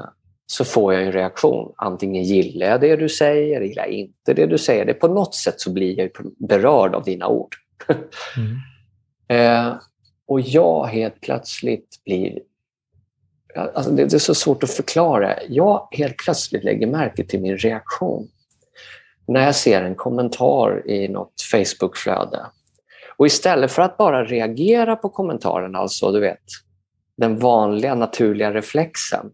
[0.46, 1.72] så får jag en reaktion.
[1.76, 4.84] Antingen gillar jag det du säger, gillar jag inte det du säger.
[4.84, 6.10] Det på något sätt så blir jag
[6.48, 7.54] berörd av dina ord.
[8.36, 8.56] Mm.
[9.28, 9.74] Eh,
[10.26, 12.38] och jag helt plötsligt blir...
[13.56, 15.34] Alltså det, är så svårt att förklara.
[15.48, 18.28] Jag helt plötsligt lägger märke till min reaktion
[19.28, 22.46] när jag ser en kommentar i något Facebookflöde.
[23.16, 26.42] Och istället för att bara reagera på kommentaren, alltså du vet,
[27.16, 29.26] den vanliga naturliga reflexen,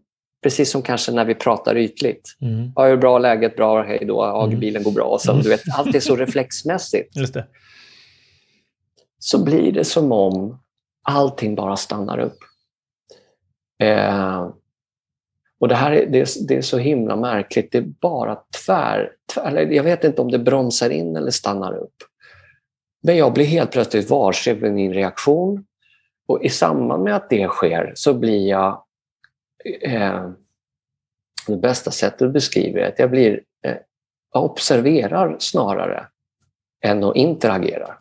[0.43, 2.37] precis som kanske när vi pratar ytligt.
[2.41, 2.71] Mm.
[2.75, 3.55] Ja, hur bra läget?
[3.55, 4.15] Bra, hej då.
[4.15, 4.59] Ja, Mm.
[4.59, 5.03] bilen går bra.
[5.05, 7.15] Och så, du vet, allt är så reflexmässigt.
[7.15, 7.45] Just det.
[9.19, 10.59] så blir det som om
[11.03, 12.37] allting bara stannar upp.
[13.79, 14.49] Eh,
[15.59, 17.71] Och det här är, det är, det är, så himla märkligt.
[17.71, 19.71] Det är bara tvär, tvär...
[19.71, 21.95] Jag vet inte om det bromsar in eller stannar upp.
[23.03, 25.65] Men jag blir helt plötsligt varse min reaktion.
[26.27, 28.83] Och i samband med att det sker så blir jag...
[29.81, 30.29] Eh,
[31.47, 33.41] det bästa sättet att beskriva det är att jag blir...
[33.65, 33.77] Eh,
[34.33, 36.07] jag observerar snarare
[36.85, 37.97] än att interagera.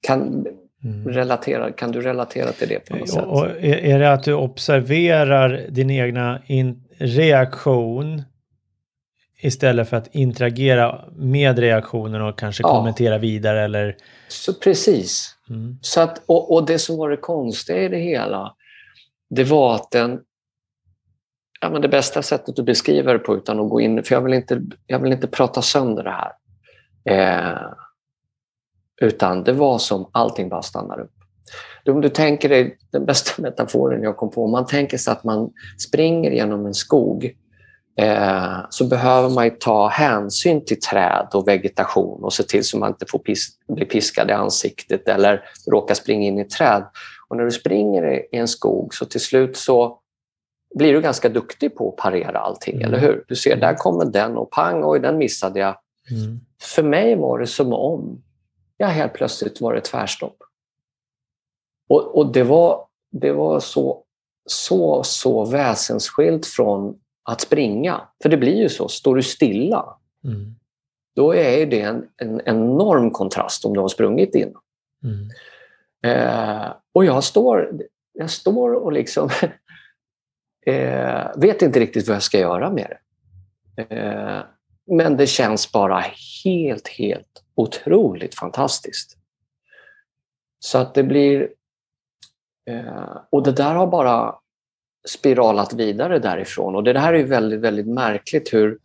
[0.00, 0.46] Kan,
[0.84, 1.08] mm.
[1.08, 3.24] relatera, kan du relatera till det på något sätt?
[3.24, 6.42] Och är det att du observerar din egna
[6.98, 8.22] reaktion
[9.42, 12.68] istället för att interagera med reaktionen och kanske ja.
[12.68, 13.96] kommentera vidare eller?
[14.28, 15.36] Så precis.
[15.50, 15.78] Mm.
[15.80, 18.54] Så att, och, och, det som var det konstiga i det hela,
[19.30, 20.20] det var att den
[21.62, 24.22] ja, men det bästa sättet att beskriva det på utan att gå in, för jag
[24.22, 26.32] vill inte, jag vill inte prata sönder det här.
[27.04, 27.72] Eh,
[29.02, 31.12] utan det var som allting bara stannar upp.
[31.88, 35.24] Om du tänker dig den bästa metaforen jag kom på, om man tänker sig att
[35.24, 35.50] man
[35.88, 37.36] springer genom en skog
[37.98, 42.88] eh, så behöver man ta hänsyn till träd och vegetation och se till så man
[42.88, 46.84] inte får pis bli piskad i ansiktet eller råka springa in i träd.
[47.28, 49.98] Och när du springer i en skog så till slut så
[50.74, 52.86] blir du ganska duktig på att parera allting, mm.
[52.86, 53.24] eller hur?
[53.28, 55.76] Du ser, där kommer den och pang, oj, den missade jag.
[56.10, 56.40] Mm.
[56.62, 58.22] För mig var det som om
[58.82, 60.36] jag helt plötsligt var det tvärstopp.
[61.88, 64.04] Och, och det var, det var så,
[64.46, 68.00] så, så väsensskilt från att springa.
[68.22, 70.54] För det blir ju så, står du stilla, mm.
[71.16, 74.62] då är det en, en enorm kontrast om du har sprungit innan.
[75.04, 75.28] Mm.
[76.04, 77.80] Eh, och jag står,
[78.12, 79.30] jag står och liksom
[80.66, 82.96] eh, vet inte riktigt vad jag ska göra med
[83.76, 83.82] det.
[83.82, 84.42] Eh,
[84.86, 86.04] men det känns bara
[86.44, 89.16] helt, helt otroligt fantastiskt.
[90.58, 91.48] Så att det blir...
[92.70, 94.34] Eh, och det där har bara
[95.08, 96.74] spiralat vidare därifrån.
[96.74, 98.78] Och det här är väldigt, väldigt märkligt hur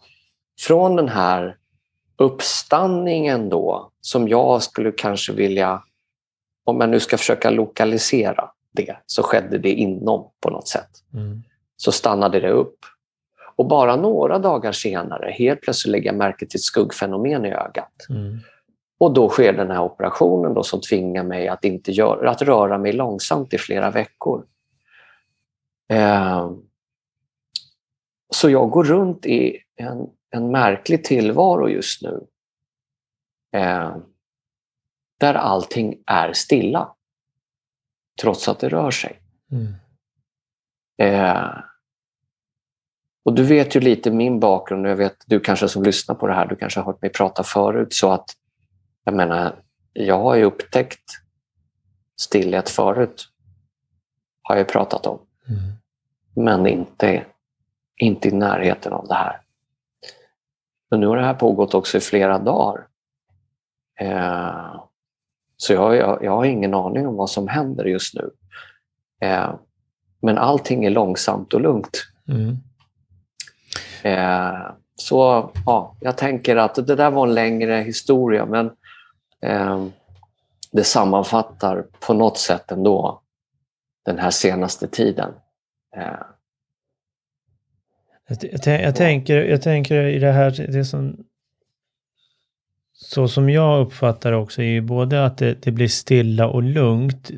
[0.60, 1.58] från den här
[2.18, 5.84] uppstanningen då, som jag skulle kanske vilja,
[6.64, 10.90] om jag nu ska försöka lokalisera det, så skedde det inom på något sätt.
[11.14, 11.44] Mm.
[11.78, 12.78] Så stannade det upp.
[13.56, 18.06] Och bara några dagar senare, helt plötsligt lägger jag märke till ett skuggfenomen i ögat.
[18.10, 18.40] Mm.
[19.00, 22.78] Och då sker den här operationen då som tvingar mig att, inte göra, att röra
[22.78, 24.46] mig långsamt i flera veckor.
[25.90, 26.52] Eh,
[28.34, 32.28] så jag går runt i en, en märklig tillvaro just nu.
[33.56, 33.98] Eh,
[35.20, 36.94] där allting är stilla.
[38.22, 39.22] Trots att det rör sig.
[39.52, 39.74] Mm.
[41.02, 41.50] Eh,
[43.26, 46.34] och du vet ju lite min bakgrund jag vet du kanske som lyssnar på det
[46.34, 47.94] här, du kanske har hört mig prata förut.
[47.94, 48.30] Så att
[49.08, 49.56] jag menar,
[49.94, 51.12] jag har ju upptäckt
[52.16, 53.28] stillhet förut.
[54.42, 55.20] Har jag pratat om.
[55.50, 55.74] Mm.
[56.36, 57.26] Men inte,
[57.96, 59.40] inte i närheten av det här.
[60.90, 62.88] Men nu har det här pågått också i flera dagar.
[64.00, 64.84] Eh,
[65.58, 68.32] så jag, jag, jag, har ingen aning om vad som händer just nu.
[69.22, 69.56] Eh,
[70.22, 72.08] men allting är långsamt och lugnt.
[72.28, 72.58] Mm.
[74.04, 78.72] Eh, så ja, jag tänker att det där var en längre historia men
[79.42, 79.92] Ehm,
[80.72, 83.22] det sammanfattar på något sätt ändå
[84.06, 85.34] den här senaste tiden.
[85.96, 86.20] Eh,
[88.28, 91.26] jag, jag, jag, tänker, jag tänker i det här, det som,
[92.92, 96.64] så som jag uppfattar det också, är ju både att det, det blir stilla och
[96.64, 97.32] lugnt,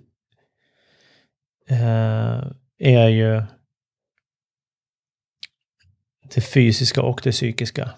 [1.69, 2.43] eh,
[2.77, 3.43] är ju
[6.35, 7.89] det fysiska och det psykiska.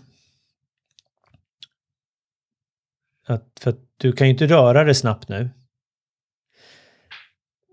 [3.31, 5.49] Att, för att du kan ju inte röra dig snabbt nu.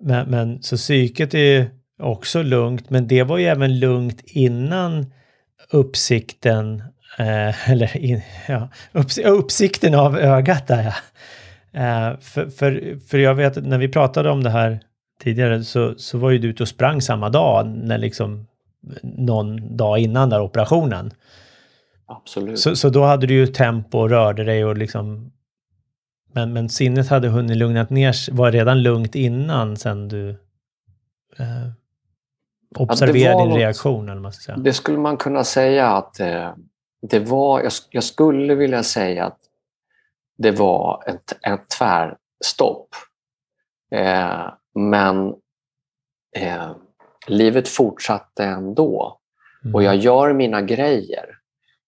[0.01, 5.13] Men, men så psyket är också lugnt, men det var ju även lugnt innan
[5.71, 6.83] uppsikten,
[7.19, 10.93] eh, eller in, ja, upps, uppsikten av ögat där ja.
[11.73, 14.81] Eh, för, för, för jag vet att när vi pratade om det här
[15.23, 18.47] tidigare så, så var ju du ute och sprang samma dag när liksom
[19.03, 21.11] någon dag innan där operationen.
[22.07, 22.59] Absolut.
[22.59, 25.33] Så, så då hade du ju tempo och rörde dig och liksom
[26.33, 30.31] men, men sinnet hade hunnit lugnat ner var redan lugnt innan sen du
[31.39, 31.69] eh,
[32.77, 34.09] observerade din något, reaktion.
[34.09, 34.57] Eller man ska säga.
[34.57, 36.55] Det skulle man kunna säga att eh,
[37.03, 39.39] det var, jag, jag, skulle vilja säga att
[40.39, 42.89] det var ett, ett tvärstopp.
[43.91, 45.35] Eh, men
[46.37, 46.71] eh,
[47.27, 49.19] livet fortsatte ändå.
[49.65, 49.75] Mm.
[49.75, 51.39] Och jag gör mina grejer.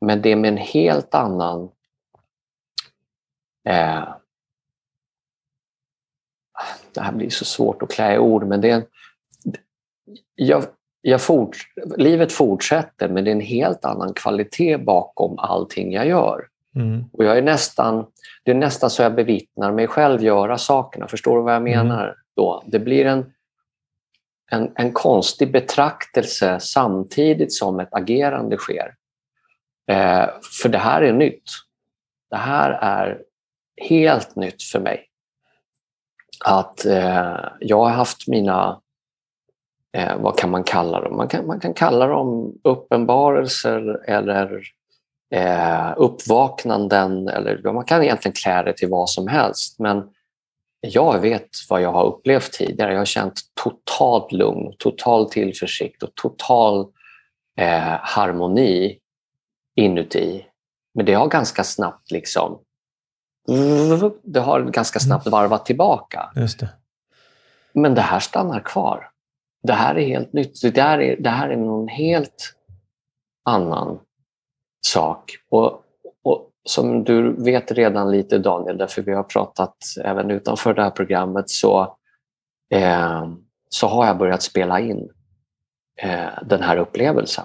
[0.01, 1.71] Men det är med en helt annan...
[3.69, 4.09] Eh,
[6.95, 8.85] det här blir så svårt att klä i ord, men det är en,
[10.35, 10.65] jag,
[11.01, 11.57] jag fort,
[11.97, 16.47] livet fortsätter men det är en helt annan kvalitet bakom allting jag gör.
[16.77, 17.05] Mm.
[17.13, 18.07] Och jag är nästan,
[18.45, 21.09] det är nästan så jag bevittnar mig själv göra sakerna.
[21.09, 21.89] Förstår du vad jag Mm.
[21.89, 22.17] menar?
[22.37, 22.63] då?
[22.67, 23.33] Det blir en,
[24.51, 28.95] en, en konstig betraktelse samtidigt som ett agerande sker.
[29.91, 30.29] Eh,
[30.63, 31.51] för det här är nytt.
[32.31, 33.23] Det här är
[33.89, 35.07] helt nytt för mig.
[36.45, 38.81] Att eh, jag har haft mina,
[39.97, 41.17] eh, vad kan man kalla dem?
[41.17, 44.63] Man kan, man kan kalla dem uppenbarelser eller
[45.35, 47.29] eh, uppvaknanden.
[47.29, 49.79] Eller, man kan egentligen klä det till vad som helst.
[49.79, 50.11] Men
[50.81, 52.93] jag vet vad jag har upplevt tidigare.
[52.93, 56.87] Jag har känt totalt lugn, total tillförsikt och total
[57.59, 58.99] eh, harmoni
[59.77, 60.47] inuti.
[60.95, 62.59] Men det har ganska snabbt liksom
[64.23, 66.31] det har ganska snabbt varvat tillbaka.
[66.35, 66.69] Det.
[67.73, 69.11] Men det här stannar kvar.
[69.63, 70.75] Det här är helt nytt.
[70.75, 72.55] Det här är, det här är någon helt
[73.45, 73.99] annan
[74.87, 75.31] sak.
[75.51, 75.83] Och,
[76.23, 80.91] och som du vet redan lite Daniel, därför vi har pratat även utanför det här
[80.91, 81.97] programmet, så,
[82.71, 83.29] eh,
[83.69, 85.11] så har jag börjat spela in
[86.03, 87.45] eh, den här upplevelsen.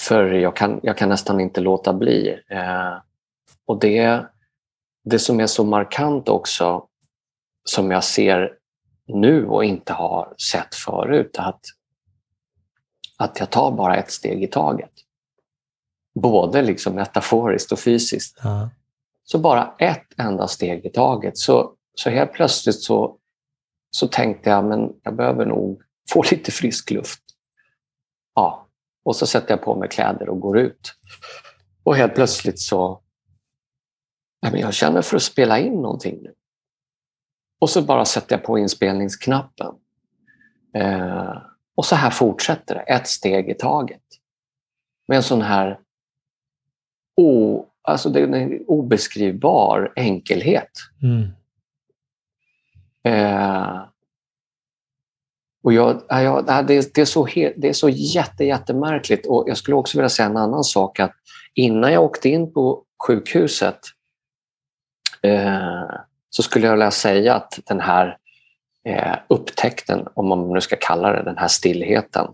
[0.00, 2.40] För jag kan, jag kan nästan inte låta bli.
[2.48, 2.94] Eh,
[3.66, 4.24] och det,
[5.08, 6.86] det som är så markant också,
[7.64, 8.52] som jag ser
[9.06, 11.60] nu och inte har sett förut, att,
[13.16, 14.92] att jag tar bara ett steg i taget.
[16.14, 18.38] Både liksom metaforiskt och fysiskt.
[18.42, 18.70] Ja.
[19.24, 21.38] Så bara ett enda steg i taget.
[21.38, 23.16] Så, så helt plötsligt så,
[23.90, 27.22] så tänkte jag men jag behöver nog få lite frisk luft.
[28.34, 28.66] Ja,
[29.04, 30.94] och så sätter jag på mig kläder och går ut.
[31.82, 33.02] Och helt plötsligt så
[34.42, 36.34] Nej, men jag känner för att spela in någonting nu.
[37.60, 39.74] Och så bara sätter jag på inspelningsknappen.
[40.74, 41.36] Eh,
[41.74, 44.02] och så här fortsätter det, ett steg i taget.
[45.08, 45.80] Med en sån här
[47.16, 50.70] o, alltså det är en obeskrivbar enkelhet.
[51.02, 51.30] Mm.
[53.04, 53.82] Eh,
[55.62, 59.26] och jag, ja, jag, det, är, det, är så he, det är så jätte, jättemärkligt.
[59.26, 61.00] Och jag skulle också vilja säga en annan sak.
[61.00, 61.12] att
[61.54, 63.78] Innan jag åkte in på sjukhuset
[66.30, 68.18] så skulle jag vilja säga att den här
[68.84, 72.26] eh, upptäckten, om man nu ska kalla det den här stillheten,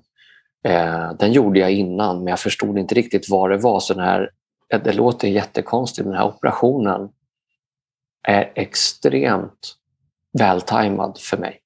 [0.64, 3.80] eh, den gjorde jag innan men jag förstod inte riktigt vad det var.
[3.80, 4.30] Så den här,
[4.68, 7.08] det låter jättekonstigt, den här operationen
[8.28, 9.76] är extremt
[10.38, 11.60] vältajmad för mig.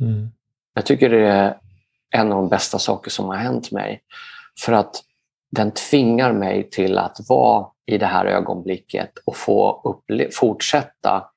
[0.00, 0.30] Mm.
[0.74, 1.58] Jag tycker det är
[2.10, 4.00] en av de bästa saker som har hänt mig.
[4.60, 5.02] För att
[5.50, 11.30] den tvingar mig till att vara i det här ögonblicket och få upple- fortsätta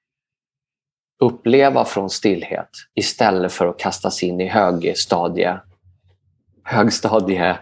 [1.19, 5.59] uppleva från stillhet istället för att kastas in i högstadie,
[6.63, 7.57] högstadie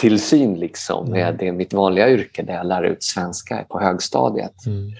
[0.00, 1.06] tillsyn liksom.
[1.14, 1.36] Mm.
[1.36, 4.66] Det är mitt vanliga yrke där jag lär ut svenska på högstadiet.
[4.66, 4.92] Mm.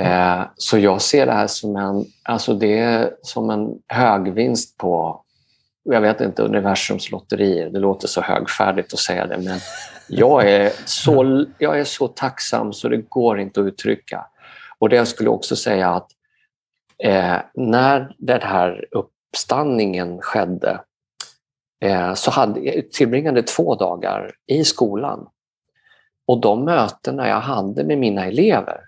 [0.00, 5.24] Eh, så jag ser det här som en, alltså det som en högvinst på,
[5.94, 7.70] jag vet inte, universums lotterier.
[7.70, 9.58] Det låter så högfärdigt att säga det, men
[10.08, 14.26] jag är så, jag är så tacksam så det går inte att uttrycka.
[14.78, 16.10] Och det jag skulle också säga att
[16.98, 20.80] eh, när den här uppstanningen skedde
[21.84, 25.28] eh, så hade, jag tillbringade två dagar i skolan.
[26.26, 28.80] Och de mötena jag hade med mina elever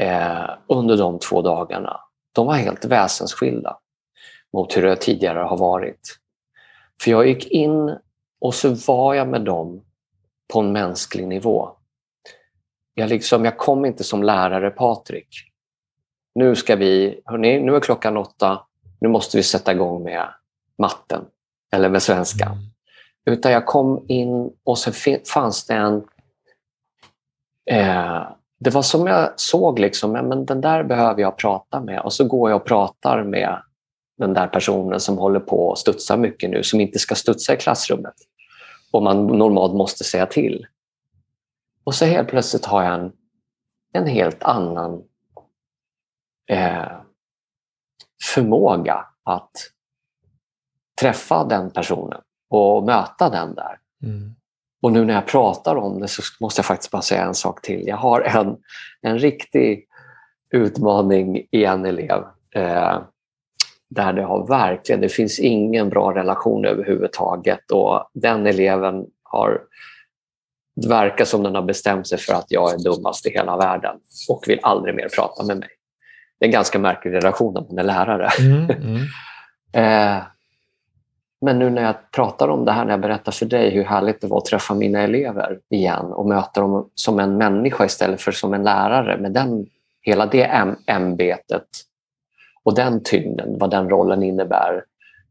[0.00, 2.00] eh, under de två dagarna,
[2.32, 3.76] de var helt väsensskilda
[4.52, 6.18] mot hur det tidigare har varit.
[7.02, 7.96] För jag gick in
[8.40, 9.82] och så var jag med dem
[10.52, 11.70] på en mänsklig nivå.
[12.94, 15.28] Jag, liksom, jag kom inte som lärare Patrik.
[16.34, 18.66] Nu ska vi, hörni, nu är klockan åtta,
[19.00, 20.28] nu måste vi sätta igång med
[20.78, 21.24] matten
[21.72, 22.52] eller med svenskan.
[22.52, 22.64] Mm.
[23.24, 24.92] Utan jag kom in och så
[25.34, 26.04] fanns det en...
[27.70, 28.22] Eh,
[28.58, 32.00] det var som jag såg, liksom, men den där behöver jag prata med.
[32.00, 33.62] Och så går jag och pratar med
[34.20, 37.56] den där personen som håller på att studsa mycket nu, som inte ska studsa i
[37.56, 38.14] klassrummet.
[38.92, 40.66] Och man normalt måste säga till.
[41.84, 43.12] Och så helt plötsligt har jag en,
[43.92, 45.02] en helt annan
[46.50, 46.88] eh,
[48.34, 49.50] förmåga att
[51.00, 53.78] träffa den personen och möta den där.
[54.02, 54.34] Mm.
[54.82, 57.62] Och nu när jag pratar om det så måste jag faktiskt bara säga en sak
[57.62, 57.86] till.
[57.86, 58.56] Jag har en,
[59.00, 59.86] en riktig
[60.50, 62.24] utmaning i en elev.
[62.54, 63.00] Eh,
[63.90, 69.60] där det har verkligen, det finns ingen bra relation överhuvudtaget och den eleven har
[70.76, 73.96] det verkar som den har bestämt sig för att jag är dummast i hela världen
[74.28, 75.68] och vill aldrig mer prata med mig.
[76.38, 78.28] Det är en ganska märklig relation om man är lärare.
[78.38, 78.70] Mm.
[78.70, 79.00] Mm.
[79.72, 80.22] Eh,
[81.40, 84.20] men nu när jag pratar om det här, när jag berättar för dig hur härligt
[84.20, 88.32] det var att träffa mina elever igen och möta dem som en människa istället för
[88.32, 89.66] som en lärare med den,
[90.02, 91.66] hela det ämbetet
[92.64, 94.84] och den tyngden, vad den rollen innebär,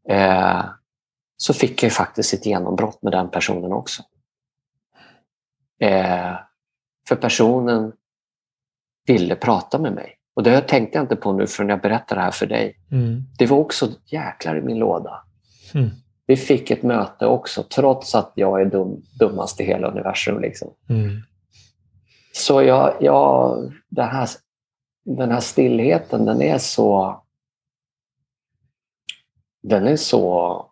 [0.10, 0.64] eh,
[1.38, 4.04] så fick jag faktiskt ett genombrott med den personen också.
[5.82, 6.36] Eh,
[7.08, 7.94] för personen
[9.06, 10.16] ville prata med mig.
[10.34, 12.76] Och det tänkte jag inte på nu förrän jag berättar det här för dig.
[12.92, 13.24] Mm.
[13.38, 15.24] Det var också jäklar i min låda.
[15.74, 15.90] Mm.
[16.26, 20.42] Vi fick ett möte också, trots att jag är dum, dummast i hela universum.
[20.42, 20.70] Liksom.
[20.90, 21.22] Mm.
[22.34, 23.58] Så jag, jag,
[23.90, 24.30] det här,
[25.18, 27.22] den här stillheten, den är så...
[29.62, 30.66] Den är så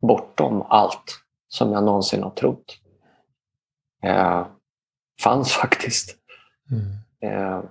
[0.00, 2.78] bortom allt som jag någonsin har trott.
[4.02, 4.46] Eh,
[5.22, 6.16] fanns faktiskt.
[6.70, 6.86] Mm.
[7.20, 7.62] Eh,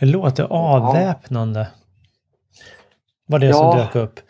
[0.00, 1.68] det låter avväpnande.
[3.26, 3.52] Var det ja.
[3.52, 4.20] som dök upp.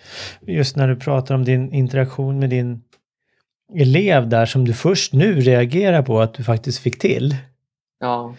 [0.41, 2.84] Just när du pratar om din interaktion med din
[3.74, 7.36] elev där som du först nu reagerar på att du faktiskt fick till.
[7.99, 8.34] Ja.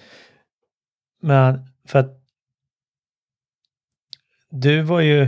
[1.22, 2.17] Men för att
[4.49, 5.27] du var ju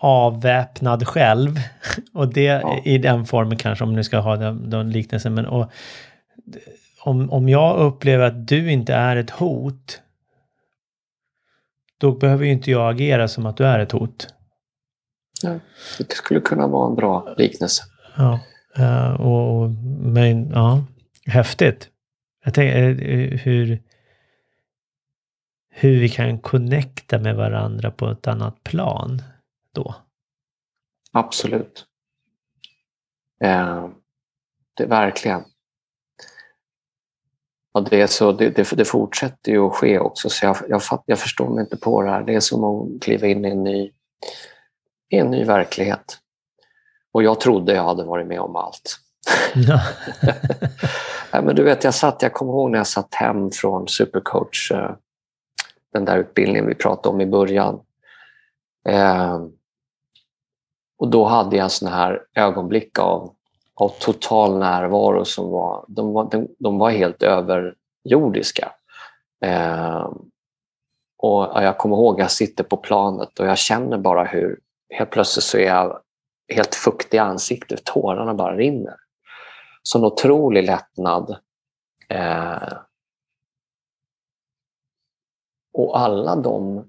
[0.00, 1.60] avväpnad själv
[2.12, 2.82] och det ja.
[2.84, 5.34] i den formen kanske om du ska ha den, den liknelsen.
[5.34, 5.70] Men och,
[7.00, 10.00] om, om jag upplever att du inte är ett hot
[11.98, 14.28] då behöver ju inte jag agera som att du är ett hot.
[15.42, 15.58] Ja,
[15.98, 17.82] det skulle kunna vara en bra liknelse.
[18.16, 18.40] Ja,
[18.76, 19.70] eh, och,
[20.00, 20.84] men ja,
[21.26, 21.88] häftigt.
[22.44, 23.82] Jag tänker eh, hur,
[25.76, 29.22] hur vi kan connecta med varandra på ett annat plan
[29.72, 29.94] då.
[31.12, 31.86] Absolut.
[33.40, 33.88] Eh,
[34.76, 35.44] det, verkligen.
[37.72, 40.82] Och det, är så, det, det, det, fortsätter ju att ske också, så jag, jag,
[41.06, 42.22] jag, förstår mig inte på det här.
[42.22, 43.92] Det är som att kliva in i en ny,
[45.08, 46.18] i en ny verklighet.
[47.12, 48.98] Och jag trodde jag hade varit med om allt.
[49.54, 49.80] Ja.
[51.42, 54.94] men du vet, jag, satt, jag kommer ihåg när jag satt hem från Supercoach, eh,
[55.94, 57.80] den där utbildningen vi pratade om i början.
[58.88, 59.38] Eh,
[60.98, 63.34] och då hade jag såna här ögonblick av
[63.74, 68.72] av total närvaro som var, de var, de, de var helt överjordiska.
[69.44, 70.08] Eh,
[71.18, 75.10] och jag kommer ihåg att jag sitter på planet och jag känner bara hur helt
[75.10, 76.00] plötsligt så är jag
[76.54, 78.96] helt fuktig i ansiktet, tårarna bara rinner.
[79.82, 81.36] Så en otrolig lättnad.
[82.08, 82.72] Eh,
[85.74, 86.84] och alla de...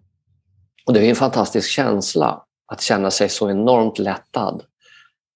[0.85, 4.63] Och det är en fantastisk känsla att känna sig så enormt lättad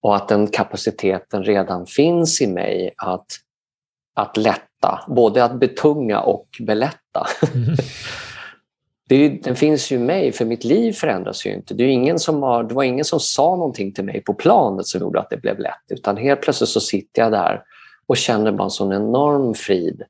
[0.01, 3.25] och att den kapaciteten redan finns i mig att,
[4.15, 7.27] att lätta, både att betunga och belätta.
[7.55, 7.75] Mm.
[9.09, 11.73] det är, den finns ju i mig, för mitt liv förändras ju inte.
[11.73, 14.87] Det, är ingen som har, det var ingen som sa någonting till mig på planet
[14.87, 17.63] som gjorde att det blev lätt, utan helt plötsligt så sitter jag där
[18.07, 20.03] och känner bara en sån enorm frid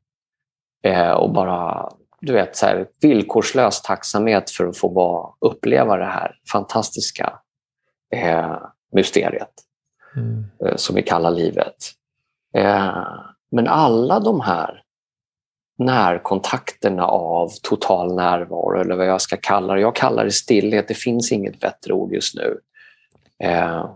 [0.84, 1.90] eh, och bara
[2.22, 7.40] du vet, så här, villkorslös tacksamhet för att få vara, uppleva det här fantastiska
[8.16, 8.58] eh,
[8.92, 9.54] mysteriet
[10.16, 10.46] mm.
[10.66, 11.76] Eh, som vi kallar livet.
[12.56, 13.04] Eh,
[13.52, 14.84] men alla de här
[15.78, 19.82] närkontakterna av total närvaro eller vad jag ska kalla det.
[19.82, 22.60] Jag kallar det stillhet, det finns inget bättre ord just nu.
[23.44, 23.90] Eh,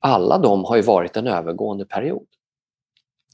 [0.00, 2.26] alla de har ju varit en övergående period.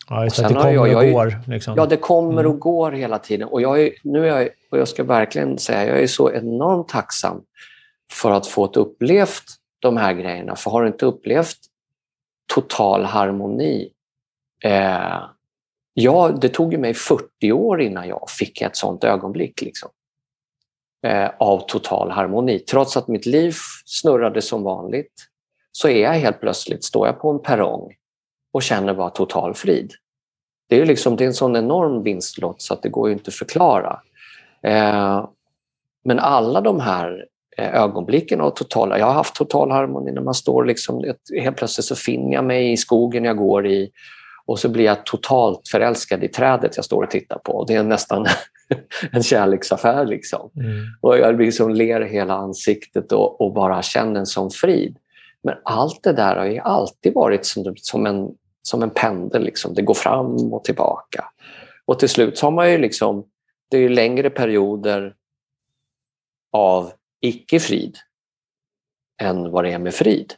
[0.09, 1.41] Ja, just att det kommer jag, jag, och går.
[1.47, 1.75] Liksom.
[1.77, 2.53] Ja, det kommer mm.
[2.53, 3.49] och går hela tiden.
[3.49, 6.89] Och jag, är, nu är jag, och jag ska verkligen säga, jag är så enormt
[6.89, 7.43] tacksam
[8.13, 9.45] för att få ett upplevt
[9.79, 10.57] de här grejerna.
[10.57, 11.57] För har du inte upplevt
[12.55, 13.91] total harmoni
[14.65, 15.21] eh,
[15.95, 19.63] ja, det tog mig 40 år innan jag fick ett sånt ögonblick.
[19.63, 19.91] Liksom,
[21.07, 22.59] eh, av total harmoni.
[22.59, 23.55] Trots att mitt liv
[23.85, 25.13] snurrade som vanligt
[25.73, 27.93] så är jag helt plötsligt, står jag på en perrong
[28.57, 29.93] och känner bara total frid.
[30.69, 33.35] Det är, liksom, det är en sån enorm vinstlott så att det går inte att
[33.35, 34.01] förklara.
[34.63, 35.29] Eh,
[36.05, 37.27] men alla de här
[37.59, 38.99] Eh, ögonblicken av total...
[38.99, 41.15] Jag har haft total harmoni när man står liksom...
[41.41, 43.91] Helt plötsligt så finner jag mig i skogen jag går i
[44.47, 47.65] och så blir jag totalt förälskad i trädet jag står och tittar på.
[47.65, 48.27] Det är nästan
[49.13, 50.07] en kärleksaffär.
[50.07, 50.51] Liksom.
[50.57, 50.85] Mm.
[51.01, 54.97] Och jag liksom ler hela ansiktet och, och, bara känner en sån frid.
[55.43, 58.29] Men allt det där har ju alltid varit som, som, en,
[58.67, 59.43] som en pendel.
[59.43, 59.75] Liksom.
[59.75, 61.25] Det går fram och tillbaka.
[61.85, 63.25] Och till slut så har man ju liksom...
[63.71, 65.15] Det är längre perioder
[66.53, 67.99] av icke-frid
[69.23, 70.35] än vad det är med frid.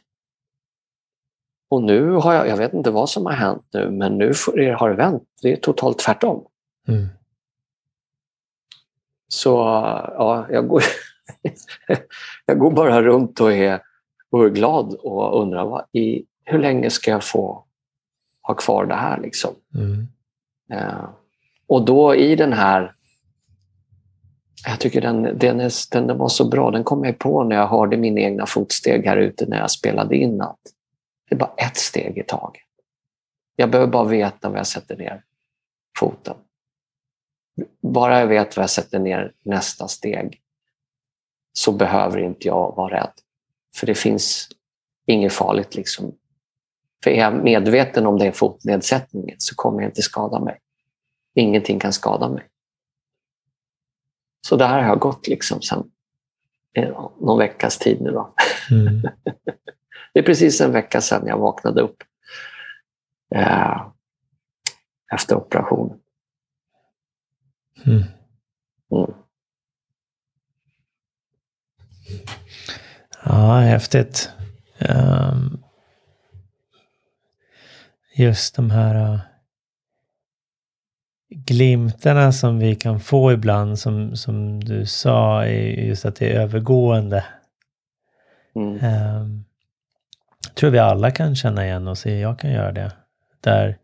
[1.69, 4.33] Och nu har jag, jag vet inte vad som har hänt nu, men nu
[4.77, 5.23] har det vänt.
[5.41, 6.45] Det är totalt tvärtom.
[6.87, 7.07] Mm.
[9.27, 9.49] Så
[10.17, 10.83] ja, jag går,
[12.45, 13.81] jag går bara runt och är
[14.29, 17.65] och är glad och undrar vad, i, hur länge ska jag få
[18.49, 19.21] ha kvar det här?
[19.21, 19.55] Liksom?
[19.75, 20.07] Mm.
[20.71, 21.09] Eh,
[21.67, 22.93] och då i den här
[24.65, 26.71] jag tycker den, den, är, den var så bra.
[26.71, 30.15] Den kom jag på när jag hörde mina egna fotsteg här ute när jag spelade
[30.15, 30.41] in.
[30.41, 30.59] Att
[31.29, 32.63] det är bara ett steg i taget.
[33.55, 35.23] Jag behöver bara veta var jag sätter ner
[35.99, 36.35] foten.
[37.81, 40.41] Bara jag vet var jag sätter ner nästa steg
[41.53, 43.13] så behöver inte jag vara rädd.
[43.75, 44.49] För det finns
[45.05, 45.75] inget farligt.
[45.75, 46.15] Liksom.
[47.03, 50.59] För är jag medveten om den fotnedsättningen så kommer jag inte skada mig.
[51.35, 52.47] Ingenting kan skada mig.
[54.47, 55.91] Så det här har gått liksom sen
[56.75, 58.11] eh, någon veckas tid nu.
[58.11, 58.33] Då.
[58.71, 59.01] Mm.
[60.13, 62.03] det är precis en vecka sedan jag vaknade upp
[63.35, 63.87] eh,
[65.13, 65.99] efter operationen.
[67.85, 68.03] Mm.
[68.91, 69.13] Mm.
[73.25, 74.29] Ja, häftigt.
[74.89, 75.63] Um,
[78.19, 79.19] just de här uh,
[81.29, 86.39] glimtarna som vi kan få ibland, som, som du sa, är just att det är
[86.39, 87.25] övergående.
[88.55, 88.73] Mm.
[88.73, 89.45] Um,
[90.53, 92.91] tror vi alla kan känna igen oss i, jag kan göra det.
[93.41, 93.77] Där,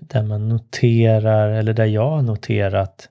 [0.00, 3.08] där man noterar, eller där jag har noterat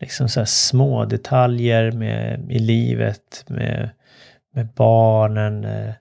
[0.00, 3.90] liksom så små detaljer med, i livet, med,
[4.52, 5.94] med barnen, eh,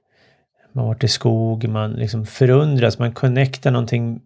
[0.73, 4.21] man har varit i skog, man liksom förundras, man connectar någonting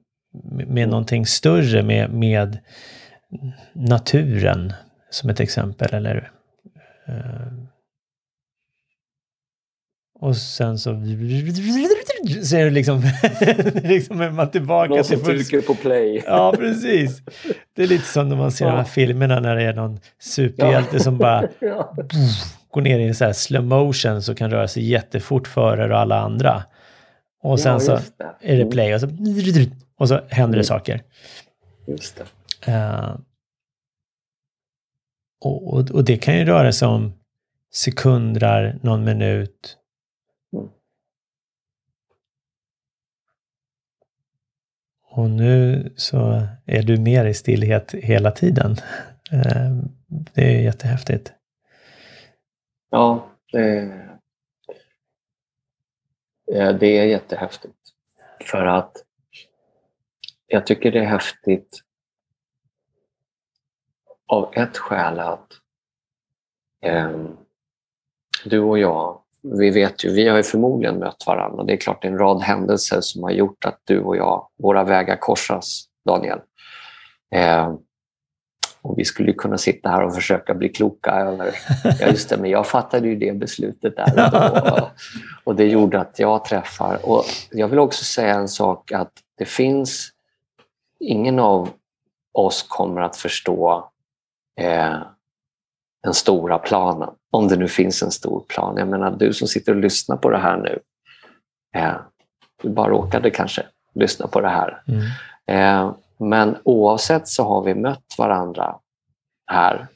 [0.68, 2.58] med någonting större, med, med
[3.74, 4.74] naturen
[5.10, 5.94] som ett exempel.
[5.94, 6.32] Eller,
[7.10, 7.66] uh,
[10.20, 10.92] och sen så
[12.44, 13.02] så är det liksom,
[13.84, 15.18] liksom är man tillbaka någon till...
[15.18, 16.24] Någon som trycker på play.
[16.26, 17.22] Ja, precis.
[17.76, 18.72] Det är lite som när man ser ja.
[18.72, 21.00] de här filmerna när det är någon superhjälte ja.
[21.00, 21.96] som bara ja.
[22.76, 26.00] Går ner i en så här slow motion så kan röra sig jättefort före och
[26.00, 26.64] alla andra.
[27.42, 28.00] Och sen så
[28.42, 29.08] är det play och så,
[29.98, 30.64] och så händer det mm.
[30.64, 31.02] saker.
[31.88, 32.22] Just
[32.66, 32.72] det.
[32.72, 33.18] Uh,
[35.42, 37.14] och, och, och det kan ju röra sig om
[37.74, 39.78] sekunder, någon minut,
[45.18, 48.76] Och nu så är du mer i stillhet hela tiden.
[49.32, 49.72] Eh,
[50.08, 51.34] det är jättehäftigt.
[52.96, 54.10] Ja, det,
[56.80, 57.76] det är jättehäftigt.
[58.42, 58.98] För att
[60.48, 61.82] jag tycker det är häftigt
[64.28, 65.54] av ett skäl att
[66.82, 67.26] eh,
[68.46, 71.64] du och jag vi vet ju, vi har ju förmodligen mött varandra.
[71.64, 74.50] Det är klart det är en rad händelser som har gjort att du och jag,
[74.58, 76.40] våra vägar korsas, Daniel.
[77.32, 77.76] Eh,
[78.86, 81.56] och vi skulle kunna sitta här och försöka bli kloka över...
[82.00, 84.90] Ja, just det, men jag fattade ju det beslutet där och då.
[85.44, 87.00] Och det gjorde att jag träffar...
[87.04, 90.12] Och jag vill också säga en sak att det finns...
[91.00, 91.70] Ingen av
[92.34, 93.90] oss kommer att förstå
[94.62, 94.98] eh,
[96.04, 97.10] den stora planen.
[97.32, 98.78] Om det nu finns en stor plan.
[98.78, 100.80] Jag menar, du som sitter och lyssnar på det här nu.
[101.76, 101.96] Eh,
[102.62, 104.82] du bara råkade kanske lyssna på det här.
[104.88, 105.02] Mm.
[105.48, 108.76] Eh, men oavsett så har vi mött varandra
[109.52, 109.88] här.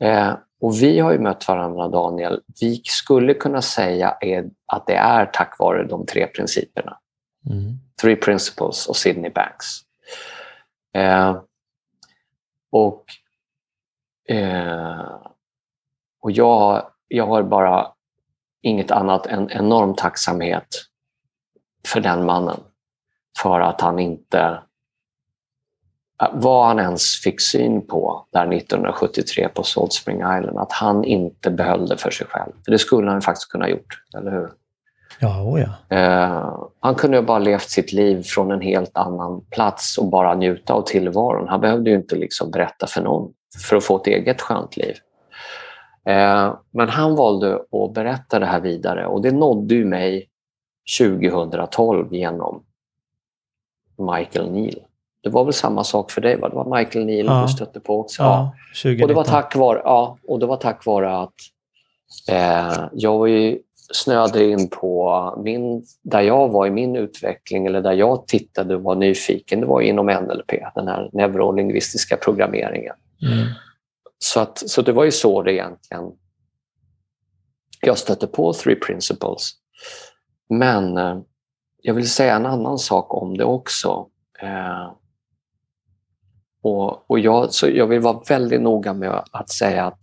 [0.00, 2.40] Eh, och vi har ju mött varandra, Daniel.
[2.60, 4.16] Vi skulle kunna säga
[4.66, 6.98] att det är tack vare de tre principerna.
[7.50, 7.74] Mm.
[8.02, 9.66] Three Principles och Sydney Banks.
[10.94, 11.42] Eh,
[12.72, 13.04] och
[14.28, 15.20] eh,
[16.20, 17.92] och jag, jag har bara
[18.62, 20.66] inget annat än enorm tacksamhet
[21.86, 22.60] för den mannen.
[23.42, 24.62] För att han inte...
[26.32, 31.50] Vad han ens fick syn på där 1973 på Salt Spring Island, att han inte
[31.50, 32.52] behöll det för sig själv.
[32.64, 34.50] För det skulle han faktiskt kunna ha gjort, eller hur?
[35.20, 35.96] Ja, oh ja.
[35.96, 40.34] Eh, han kunde ju bara levt sitt liv från en helt annan plats och bara
[40.34, 41.48] njuta av tillvaron.
[41.48, 43.32] Han behövde ju inte liksom berätta för någon
[43.68, 44.94] för att få ett eget skönt liv.
[46.04, 50.28] Eh, men han valde att berätta det här vidare och det nådde ju mig
[50.98, 52.64] 2012 genom
[53.98, 54.82] Michael Neal.
[55.22, 56.36] Det var väl samma sak för dig?
[56.36, 56.48] Va?
[56.48, 57.42] Det var Michael Neal ja.
[57.42, 58.22] du stötte på också?
[58.22, 58.54] Ja,
[58.84, 59.02] ja.
[59.02, 61.34] Och, det var tack vare, ja, och det var tack vare att
[62.28, 63.58] eh, jag var ju
[63.92, 68.82] snöade in på min, där jag var i min utveckling eller där jag tittade och
[68.82, 69.60] var nyfiken.
[69.60, 72.94] Det var inom NLP, den här neurolingvistiska programmeringen.
[73.22, 73.46] Mm.
[74.18, 76.04] Så, att, så det var ju så det egentligen...
[77.80, 79.50] Jag stötte på Three Principles.
[80.48, 81.18] Men eh,
[81.82, 84.06] jag vill säga en annan sak om det också.
[84.42, 84.92] Eh,
[86.62, 90.00] och, och jag, så jag vill vara väldigt noga med att säga att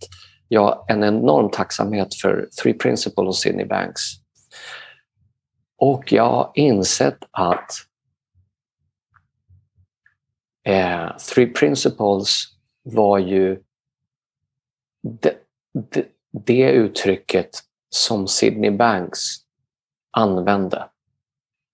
[0.47, 4.01] jag har en enorm tacksamhet för Three Principles och Sydney Banks.
[5.77, 7.71] Och jag har insett att
[10.63, 12.43] eh, Three Principles
[12.83, 13.63] var ju
[15.03, 15.35] det,
[15.73, 16.05] det,
[16.45, 17.49] det uttrycket
[17.89, 19.19] som Sydney Banks
[20.11, 20.89] använde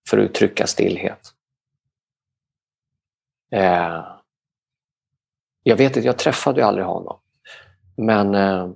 [0.08, 1.34] för att uttrycka stillhet.
[3.52, 4.13] Eh,
[5.66, 7.18] jag vet inte, jag träffade ju aldrig honom.
[7.96, 8.70] Men eh,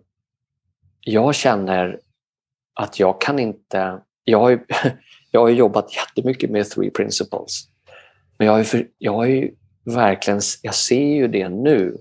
[1.01, 2.01] jag känner
[2.75, 4.01] att jag kan inte...
[4.25, 4.59] Jag har ju,
[5.31, 7.69] jag har jobbat jättemycket med Three Principles.
[8.39, 10.41] Men jag, har för, jag har ju verkligen...
[10.63, 11.99] Jag ser ju det nu.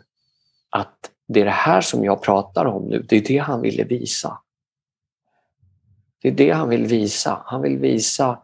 [0.70, 3.06] Att det är det här som jag pratar om nu.
[3.10, 4.40] Det är det han ville visa.
[6.22, 7.42] Det är det han vill visa.
[7.46, 8.40] Han vill visa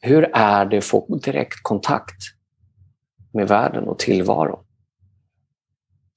[0.00, 2.22] hur är det att få direkt kontakt
[3.32, 4.64] med världen och tillvaron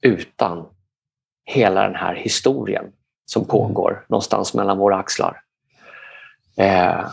[0.05, 0.65] utan
[1.45, 2.85] hela den här historien
[3.25, 3.49] som mm.
[3.49, 5.41] pågår någonstans mellan våra axlar.
[6.57, 7.05] Eh,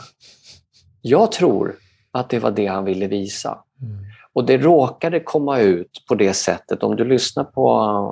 [1.03, 1.74] jag tror
[2.11, 3.64] att det var det han ville visa.
[3.82, 4.05] Mm.
[4.32, 6.82] Och det råkade komma ut på det sättet.
[6.82, 7.64] Om du lyssnar på,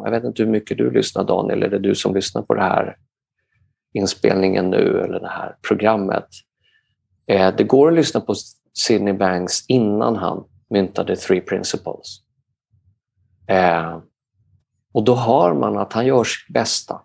[0.05, 2.97] jag vet inte hur mycket du lyssnar Daniel, eller du som lyssnar på det här
[3.93, 6.27] inspelningen nu eller det här programmet.
[7.27, 8.35] Eh, det går att lyssna på
[8.75, 12.21] Sidney Banks innan han myntade Three Principles.
[13.47, 13.99] Eh,
[14.93, 17.03] och då hör man att han gör sitt bästa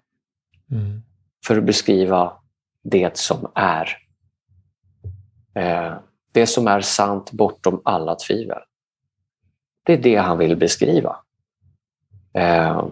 [0.71, 1.01] mm.
[1.45, 2.33] för att beskriva
[2.83, 3.97] det som är.
[5.55, 5.93] Eh,
[6.31, 8.61] det som är sant bortom alla tvivel.
[9.83, 11.15] Det är det han vill beskriva.
[12.33, 12.87] Eh,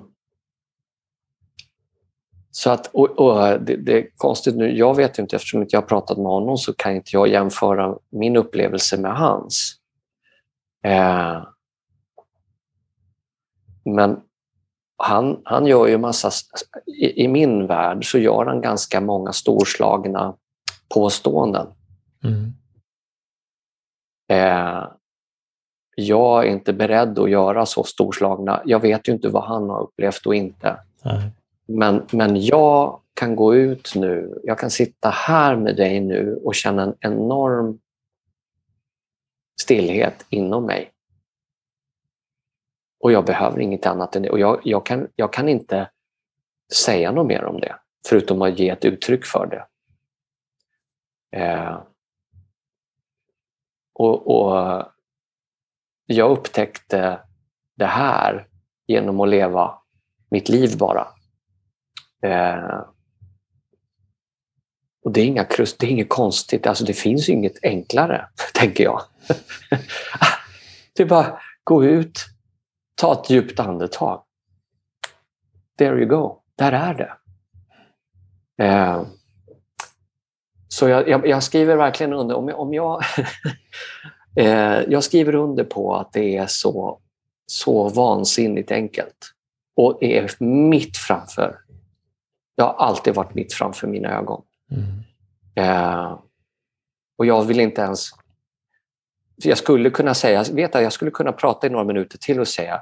[2.52, 5.82] så att, och, och det, det, är konstigt nu, jag vet inte, eftersom inte jag
[5.82, 9.76] har pratat med honom så kan inte jag jämföra min upplevelse med hans.
[10.84, 11.44] Eh,
[13.86, 14.22] men
[15.04, 16.32] han, han gör ju massa,
[16.86, 20.36] i, i, min värld så gör han ganska många storslagna
[20.93, 21.68] påståenden.
[22.24, 22.54] Mm.
[24.32, 24.88] Eh,
[25.95, 29.82] jag är inte beredd att göra så storslagna, jag vet ju inte vad han har
[29.82, 30.80] upplevt och inte.
[31.04, 31.32] Nej.
[31.68, 36.56] Men, men jag kan gå ut nu, jag kan sitta här med dig nu och
[36.56, 37.80] känna en enorm
[39.62, 40.93] stillhet inom mig.
[43.04, 44.30] Och jag behöver inget annat än det.
[44.30, 45.89] Och jag, jag, kan, jag kan inte
[46.74, 47.76] säga något mer om det,
[48.08, 49.66] förutom att ge ett uttryck för det.
[51.39, 51.82] Eh,
[53.93, 54.86] och, och,
[56.06, 57.20] Jag upptäckte
[57.76, 58.47] det här
[58.88, 59.80] genom att leva
[60.30, 61.08] mitt liv bara.
[62.26, 62.82] Eh,
[65.06, 65.47] och det är, inga,
[65.80, 69.01] det är inget konstigt, alltså det finns inget enklare, tänker jag.
[70.93, 72.33] det är bara gå ut,
[72.96, 74.24] ta ett djupt andetag.
[75.78, 77.14] There you go, där är det.
[78.64, 79.04] Eh,
[80.68, 83.04] så jag, jag, jag, skriver verkligen under, om jag, om jag,
[84.36, 87.00] eh, jag skriver under på att det är så,
[87.46, 89.34] så vansinnigt enkelt
[89.76, 91.64] och är mitt framför
[92.58, 94.41] det har alltid varit mitt framför mina ögon.
[94.72, 95.04] Mm.
[95.56, 96.20] Eh,
[97.18, 98.10] och jag vill inte ens...
[99.36, 102.48] Jag skulle kunna säga, vet jag, jag skulle kunna prata i några minuter till och
[102.48, 102.82] säga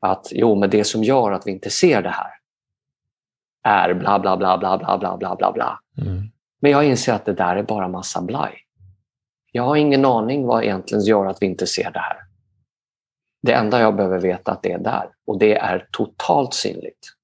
[0.00, 2.30] att jo, men det som gör att vi inte ser det här
[3.64, 5.80] är bla bla bla bla bla bla bla bla bla.
[6.02, 6.22] Mm.
[6.60, 8.54] Men jag inser att det där är bara massa blaj.
[9.52, 12.16] Jag har ingen aning vad egentligen gör att vi inte ser det här.
[13.42, 17.16] Det enda jag behöver veta är att det är där och det är totalt synligt.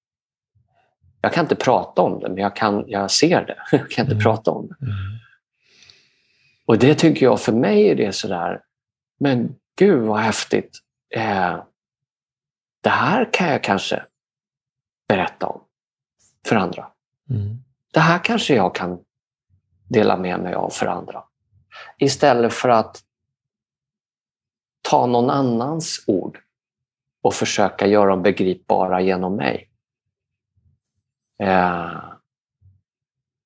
[1.21, 3.57] Jag kan inte prata om det, men jag, kan, jag ser det.
[3.77, 4.23] Jag kan inte mm.
[4.23, 4.87] prata om det.
[4.87, 4.95] Mm.
[6.67, 8.63] Och det tycker jag, för mig är det sådär,
[9.19, 10.79] men gud vad häftigt.
[11.15, 11.63] Eh,
[12.81, 14.07] det här kan jag kanske
[15.09, 15.61] berätta om
[16.47, 16.87] för andra.
[17.31, 17.57] Mm.
[17.93, 19.05] Det här kanske jag kan
[19.89, 21.25] dela med mig av för andra.
[21.99, 23.03] Istället för att
[24.83, 26.39] ta någon annans ord
[27.23, 29.71] och försöka göra dem begripbara genom mig.
[31.39, 32.03] Eh,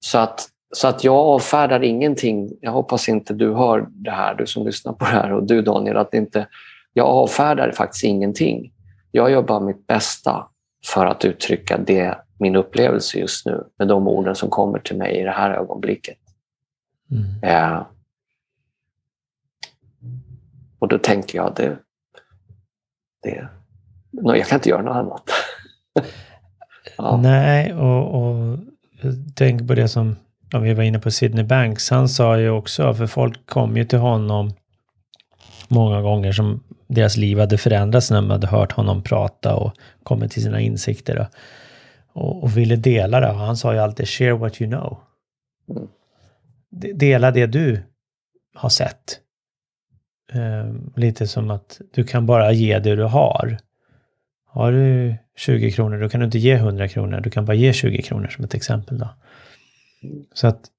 [0.00, 2.50] så, att, så att jag avfärdar ingenting.
[2.60, 5.62] Jag hoppas inte du hör det här, du som lyssnar på det här och du
[5.62, 6.48] Daniel, att inte,
[6.92, 8.72] jag avfärdar faktiskt ingenting.
[9.10, 10.48] Jag gör bara mitt bästa
[10.86, 15.20] för att uttrycka det, min upplevelse just nu med de orden som kommer till mig
[15.20, 16.18] i det här ögonblicket.
[17.10, 17.42] Mm.
[17.42, 17.82] Eh,
[20.78, 21.78] och då tänker jag, det,
[23.22, 23.48] det,
[24.10, 25.30] jag kan inte göra något annat.
[26.98, 27.16] Ja.
[27.16, 28.58] Nej, och, och
[29.34, 30.16] tänk på det som
[30.54, 31.90] om vi var inne på Sidney Banks.
[31.90, 34.52] Han sa ju också, för folk kom ju till honom
[35.68, 39.72] många gånger som deras liv hade förändrats när de hade hört honom prata och
[40.02, 41.26] kommit till sina insikter.
[42.12, 43.28] och, och ville dela det.
[43.30, 44.98] Och han sa ju alltid share what you know.
[46.70, 47.82] De- Dela det du
[48.54, 49.20] har sett.
[50.32, 53.58] Ehm, lite som att du kan bara ge det du har.
[54.46, 57.20] Har du 20 kronor, då kan du inte ge 100 kronor.
[57.20, 58.98] Du kan bara ge 20 kronor som ett exempel.
[58.98, 59.08] Då.
[60.32, 60.70] Så att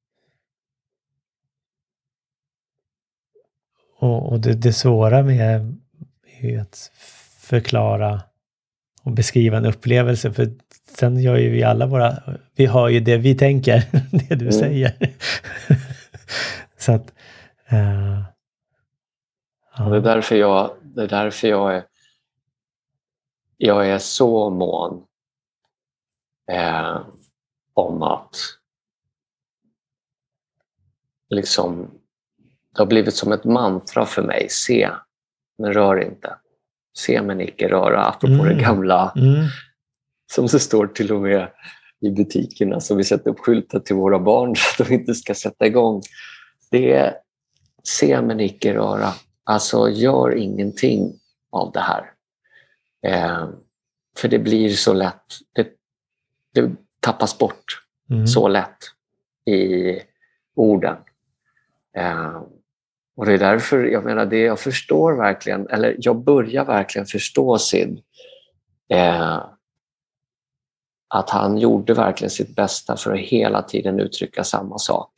[4.00, 5.76] och, och det, det svåra med
[6.42, 6.92] är att
[7.40, 8.22] förklara
[9.04, 10.34] och beskriva en upplevelse.
[10.34, 10.50] För
[10.98, 12.24] sen gör ju vi alla våra,
[12.56, 13.84] vi har ju det vi tänker,
[14.30, 14.52] det du Mm.
[14.52, 14.98] säger.
[16.78, 17.14] Så att...
[17.68, 18.24] eh,
[19.86, 21.84] Och det är därför jag, det är, därför jag, är,
[23.58, 25.04] jag är så mån
[26.52, 27.02] eh,
[27.74, 28.36] om att
[31.30, 31.92] liksom,
[32.76, 34.48] det har blivit som ett mantra för mig.
[34.50, 34.90] Se,
[35.58, 36.36] men rör inte.
[36.98, 38.06] Se men icke röra.
[38.06, 38.46] Apropå Mm.
[38.46, 39.46] det gamla Mm,
[40.34, 41.52] som det står till och med
[42.02, 45.36] i butikerna som vi sätter upp skyltar till våra barn så att de inte ska
[45.36, 46.02] sätta igång.
[46.72, 47.14] Det är
[47.84, 49.14] se men icke röra.
[49.44, 51.14] Alltså gör ingenting
[51.52, 52.12] av det här.
[53.08, 53.50] Eh,
[54.18, 55.24] för det blir så lätt.
[55.54, 55.68] Det,
[56.54, 58.78] det tappas bort mm, så lätt
[59.46, 59.94] i
[60.56, 60.96] orden.
[61.98, 62.42] Eh,
[63.18, 67.58] och det är därför, jag menar det jag förstår verkligen, eller jag börjar verkligen förstå
[67.58, 68.00] Sid.
[68.94, 69.40] Eh,
[71.14, 75.12] att han gjorde verkligen sitt bästa för att hela tiden uttrycka samma sak.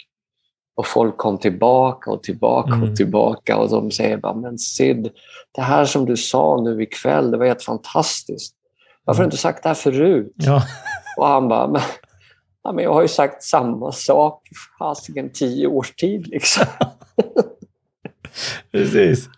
[0.75, 2.89] Och folk kom tillbaka och tillbaka Mm.
[2.89, 5.09] och tillbaka och de säger bara, men Sid,
[5.51, 8.55] det här som du sa nu ikväll, det var helt fantastiskt.
[9.03, 10.33] Varför har du inte sagt det här förut?
[10.35, 10.63] Ja,
[11.17, 11.81] Och han bara,
[12.63, 16.27] ja, men jag har ju sagt samma sak i fasiken tio års tid.
[16.27, 16.65] Liksom.
[18.71, 19.29] precis.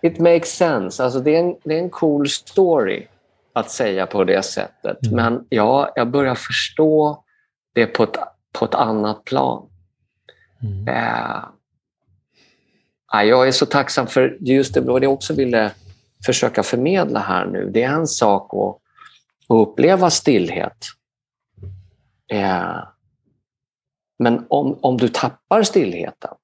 [0.00, 1.04] It makes sense.
[1.04, 3.06] Alltså, det, är en, det är en cool story
[3.52, 5.06] att säga på det sättet.
[5.06, 5.16] Mm.
[5.16, 7.24] Men ja, jag börjar förstå
[7.74, 8.16] det på ett,
[8.52, 9.68] på ett annat plan.
[10.62, 10.88] Mm.
[10.88, 11.44] Eh,
[13.12, 15.70] ja, jag är så tacksam för just det, vad jag också ville
[16.26, 17.70] försöka förmedla här nu.
[17.70, 18.76] Det är en sak att,
[19.48, 20.76] att uppleva stillhet.
[22.32, 22.78] Eh,
[24.18, 26.34] men om, om du tappar stillheten,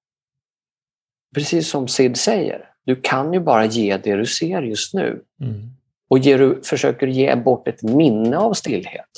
[1.34, 5.24] precis som Sid säger, du kan ju bara ge det du ser just nu.
[5.40, 5.70] Mm.
[6.08, 9.10] Och ger du, försöker ge bort ett minne av stillhet.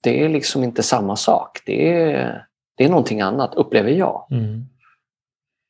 [0.00, 1.60] Det är liksom inte samma sak.
[1.66, 4.26] Det är, det är någonting annat, upplever jag.
[4.30, 4.64] Mm.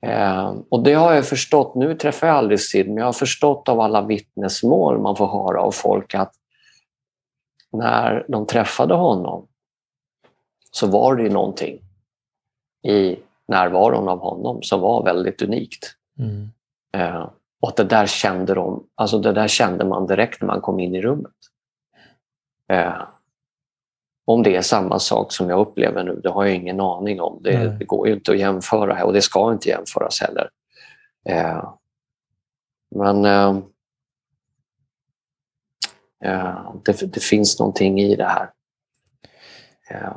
[0.07, 3.69] Eh, och det har jag förstått, nu träffar jag aldrig Sid, men jag har förstått
[3.69, 6.33] av alla vittnesmål man får höra av folk att
[7.79, 9.47] när de träffade honom
[10.71, 11.81] så var det ju någonting
[12.83, 13.17] i
[13.49, 15.97] närvaron av honom som var väldigt unikt.
[16.19, 16.49] Mm.
[16.97, 17.29] Eh,
[17.61, 20.95] och det där kände de, alltså det där kände man direkt när man kom in
[20.95, 21.33] i rummet.
[22.73, 23.03] Eh,
[24.27, 27.41] om det är samma sak som jag upplever nu, det har jag ingen aning om.
[27.43, 30.51] Det, det går ju inte att jämföra här och det ska inte jämföras heller.
[31.29, 31.75] Eh,
[32.95, 33.59] men eh, eh,
[36.25, 38.51] Eh, det, det finns någonting i det här.
[39.91, 40.13] Eh,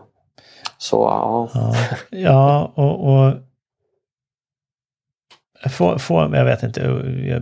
[0.78, 1.76] så ja, Ja,
[2.10, 3.34] ja och, och
[5.70, 6.90] få, få, jag vet inte,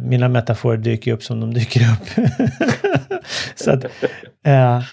[0.01, 2.29] mina metaforer dyker upp som de dyker upp.
[3.55, 3.85] Så att,
[4.45, 4.83] eh,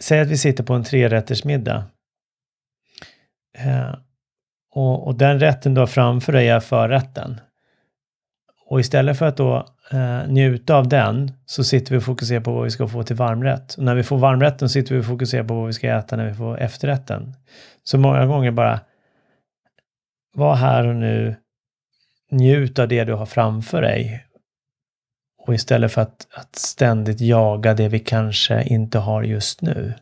[0.00, 1.84] säg att vi sitter på en trerättersmiddag.
[3.58, 3.94] Eh,
[4.74, 7.40] och, och den rätten du har framför dig är förrätten.
[8.66, 12.52] Och istället för att då eh, njuta av den så sitter vi och fokuserar på
[12.52, 13.74] vad vi ska få till varmrätt.
[13.74, 16.28] Och när vi får varmrätten sitter vi och fokuserar på vad vi ska äta när
[16.28, 17.34] vi får efterrätten.
[17.82, 18.80] Så många gånger bara
[20.34, 21.36] var här och nu,
[22.30, 24.26] njut av det du har framför dig.
[25.46, 29.94] Och istället för att, att ständigt jaga det vi kanske inte har just nu.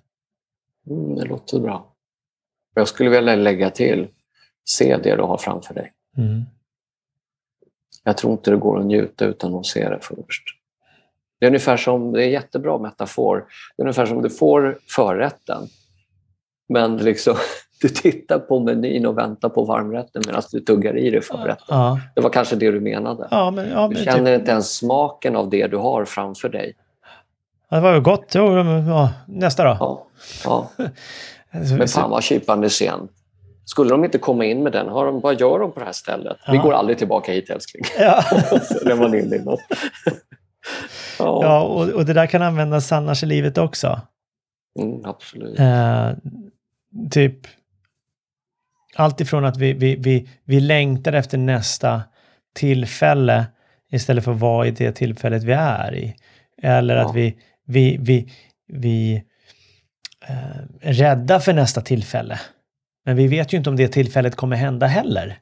[0.90, 1.86] mm, det låter bra.
[2.74, 4.08] Jag skulle vilja lägga till,
[4.64, 5.92] se det du har framför dig.
[6.16, 6.44] Mm.
[8.04, 10.42] Jag tror inte det går att njuta utan att se det först.
[11.40, 13.44] Det är ungefär som, det är en jättebra metafor,
[13.76, 15.68] det är ungefär som du får förrätten.
[16.68, 17.36] Men liksom,
[17.80, 21.64] du tittar på menyn och väntar på varmrätten medan du tuggar i dig förrätten.
[21.68, 23.28] Ja, Det var kanske det du menade.
[23.30, 26.48] ja, men, ja, Du men känner typ, inte ens smaken av det du har framför
[26.48, 26.74] dig.
[27.70, 28.32] det var ju gott.
[28.34, 29.76] Jo, men, ja, nästa då.
[29.80, 30.06] Ja,
[30.44, 30.70] ja.
[31.78, 33.08] Men fan vad kypande scen.
[33.70, 35.92] Skulle de inte komma in med den, har de, vad gör de på det här
[35.92, 36.36] stället?
[36.48, 36.62] Vi Ja.
[36.62, 37.84] går aldrig tillbaka hit älskling.
[37.98, 38.22] Ja.
[38.62, 39.60] Så man inne i något.
[41.18, 44.00] Ja, Ja, och, och det där kan användas annars i livet också.
[44.80, 45.58] mm, absolut.
[45.58, 46.10] Eh,
[47.10, 47.34] typ
[48.96, 52.02] allt ifrån att vi, vi, vi, vi längtar efter nästa
[52.54, 53.46] tillfälle
[53.92, 56.14] istället för att vara i det tillfället vi är i.
[56.62, 57.08] Eller Ja.
[57.10, 58.32] att vi, vi, vi,
[58.72, 59.22] vi
[60.28, 62.40] eh, är rädda för nästa tillfälle.
[63.04, 65.38] Men vi vet ju inte om det tillfället kommer hända heller.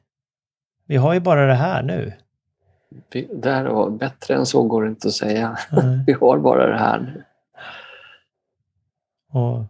[0.85, 2.13] Vi har ju bara det här nu.
[3.11, 5.57] Vi, där och bättre än så går det inte att säga.
[5.71, 6.03] Mm.
[6.07, 7.23] vi har bara det här nu.
[9.31, 9.65] Och,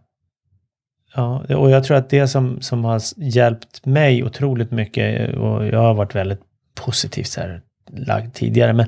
[1.14, 5.78] ja, och jag tror att det som, som har hjälpt mig otroligt mycket och jag
[5.78, 6.40] har varit väldigt
[6.74, 8.86] positivt så här lagd tidigare, men,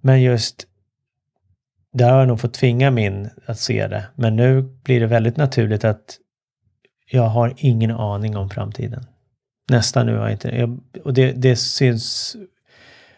[0.00, 0.66] men just
[1.92, 4.06] där har jag nog fått tvinga min att se det.
[4.14, 6.18] Men nu blir det väldigt naturligt att
[7.10, 9.06] jag har ingen aning om framtiden.
[9.70, 10.48] Nästan nu har jag inte.
[10.48, 12.36] Jag, och det, det syns.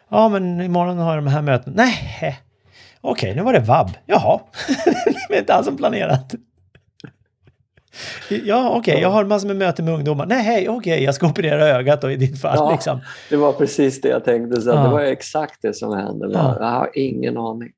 [0.08, 1.76] Ja, men imorgon har jag de här mötena.
[1.76, 2.38] Nej,
[3.00, 3.90] okej, nu var det vab.
[4.06, 4.40] Jaha,
[4.84, 6.34] det var inte alls som planerat.
[8.28, 10.26] Ja, okej, okay, jag har massor med möten med ungdomar.
[10.26, 12.56] Nej, hej, okej, okay, jag ska operera ögat då i ditt fall.
[12.56, 13.00] Ja, liksom.
[13.30, 14.60] Det var precis det jag tänkte.
[14.60, 14.82] Så ja.
[14.82, 16.30] Det var exakt det som hände.
[16.32, 16.56] Ja.
[16.60, 17.70] Jag har ingen aning.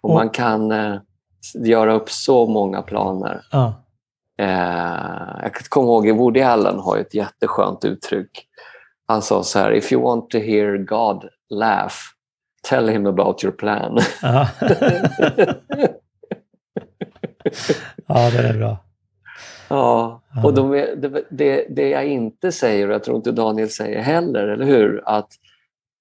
[0.00, 0.96] Och, och man kan eh,
[1.54, 3.40] göra upp så många planer.
[3.50, 3.83] Ja.
[4.38, 8.46] Eh, jag kommer ihåg, Woody Allen har ett jätteskönt uttryck.
[9.06, 11.94] Han sa så här, if you want to hear God laugh,
[12.68, 13.98] tell him about your plan.
[14.22, 14.48] ja,
[18.30, 18.76] det är bra.
[19.68, 24.00] Ja, och de, det, det, det, jag inte säger, och jag tror inte Daniel säger
[24.00, 25.02] heller, eller hur?
[25.06, 25.28] Att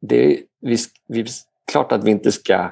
[0.02, 0.78] det, vi,
[1.08, 1.26] vi,
[1.72, 2.72] klart att vi inte ska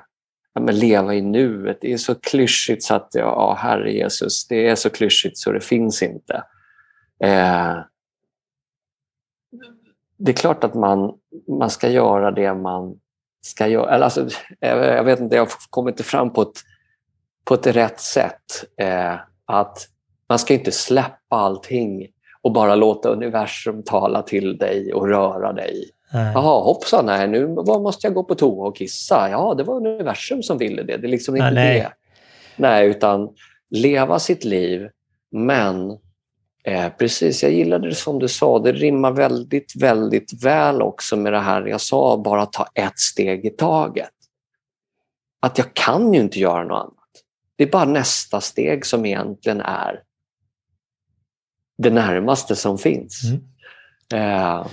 [0.54, 1.78] ja, men leva i nuet.
[1.82, 5.62] Det är så klyschigt så att, ja, Herre Jesus, det är så klyschigt så det
[5.62, 6.44] finns inte.
[7.24, 7.78] Eh,
[10.18, 11.14] det är klart att man,
[11.60, 13.00] man ska göra det man
[13.42, 13.96] ska göra.
[13.96, 14.28] Eller alltså,
[14.60, 16.58] jag vet inte, jag kommer inte fram på ett,
[17.46, 18.64] på ett rätt sätt.
[18.78, 19.88] Eh, att
[20.30, 22.08] man ska inte släppa allting
[22.42, 25.90] och bara låta universum tala till dig och röra dig.
[26.14, 29.30] Jaha, hoppsan, nej, nu måste jag gå på toa och kissa.
[29.30, 30.98] Ja, det var universum som ville det.
[30.98, 31.94] Det är liksom inte nej, det.
[32.56, 33.30] Nej, utan
[33.70, 34.90] leva sitt liv,
[35.32, 35.92] men
[36.64, 38.60] eh, precis, jag gillade det som du sa.
[38.60, 43.46] Det rimmar väldigt, väldigt väl också med det här jag sa, bara ta ett steg
[43.46, 44.10] i taget.
[45.40, 46.96] Att jag kan ju inte göra något annat.
[47.56, 50.02] Det är bara nästa steg som egentligen är
[51.78, 53.22] det närmaste som finns.
[53.24, 53.42] Mm.
[54.14, 54.68] Eh,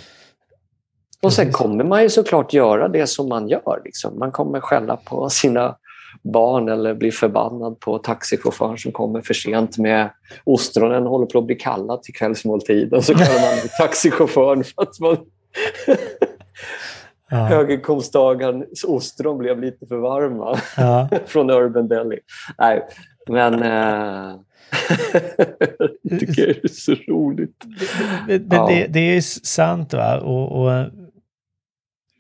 [1.23, 3.83] och sen kommer man ju såklart göra det som man gör.
[3.85, 4.19] Liksom.
[4.19, 5.77] Man kommer skälla på sina
[6.23, 10.11] barn eller bli förbannad på taxichauffören som kommer för sent med
[10.45, 13.03] ostronen håller på att bli kallad till kvällsmåltiden.
[13.03, 15.17] Så kallar man taxichauffören för att man
[17.31, 17.37] ja.
[17.37, 21.09] höginkomsttagarens ostron blev lite för varma ja.
[21.27, 22.19] från Urban Deli.
[22.59, 22.87] Nej,
[23.29, 23.63] men...
[23.63, 24.37] Eh...
[26.03, 27.65] jag tycker det är så roligt.
[28.29, 28.67] Men, men ja.
[28.67, 29.95] det, det, är sant.
[29.95, 30.21] va?
[30.21, 30.87] Och, och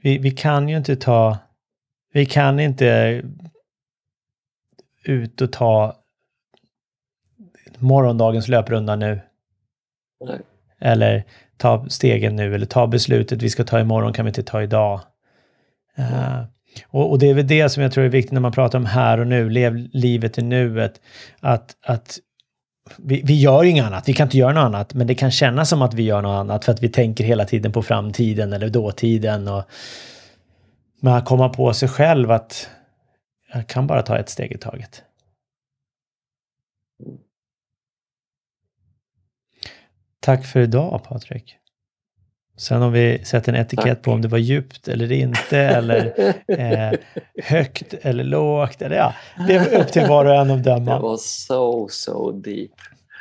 [0.08, 1.38] vi, vi kan ju inte ta,
[2.12, 3.22] vi kan inte
[5.04, 5.96] ut och ta
[7.78, 9.20] morgondagens löprunda nu.
[10.24, 10.40] Nej.
[10.80, 11.24] Eller
[11.56, 15.00] ta stegen nu eller ta beslutet vi ska ta imorgon kan vi inte ta idag.
[15.98, 16.44] Uh,
[16.88, 18.86] och, och, det är väl det som jag tror är viktigt när man pratar om
[18.86, 21.00] här och nu, lev livet i nuet.
[21.40, 22.18] Att, att
[22.96, 25.68] vi, vi gör inget annat, vi kan inte göra något annat, men det kan kännas
[25.68, 28.68] som att vi gör något annat för att vi tänker hela tiden på framtiden eller
[28.68, 29.48] dåtiden.
[29.48, 29.62] Och,
[31.00, 32.70] men att komma på sig själv att
[33.52, 35.02] jag kan bara ta ett steg i taget.
[40.20, 41.56] Tack för idag Patrik.
[42.58, 44.02] Sen om vi sätter en etikett Tack.
[44.02, 46.98] på om det var djupt eller inte, eller eh,
[47.44, 48.82] högt eller lågt.
[48.82, 49.14] Eller, ja,
[49.48, 50.94] det är upp till var och en att döma.
[50.94, 52.70] Det var so, so deep.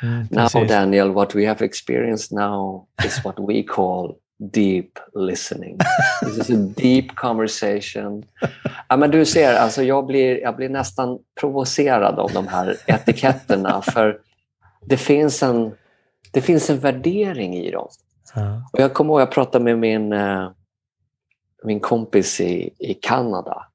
[0.03, 4.15] Mm, now Daniel, what we have experienced now is what we call
[4.53, 5.77] deep listening.
[6.25, 8.23] This is a deep conversation.
[8.89, 13.81] Ja, men du ser, alltså jag, blir, jag blir nästan provocerad av de här etiketterna
[13.81, 14.17] för
[14.85, 15.71] det finns en,
[16.31, 17.87] det finns en värdering i dem.
[18.35, 18.69] Ja.
[18.73, 20.51] Och jag kommer ihåg, jag pratade med min, eh,
[21.63, 23.67] min kompis i, i Kanada.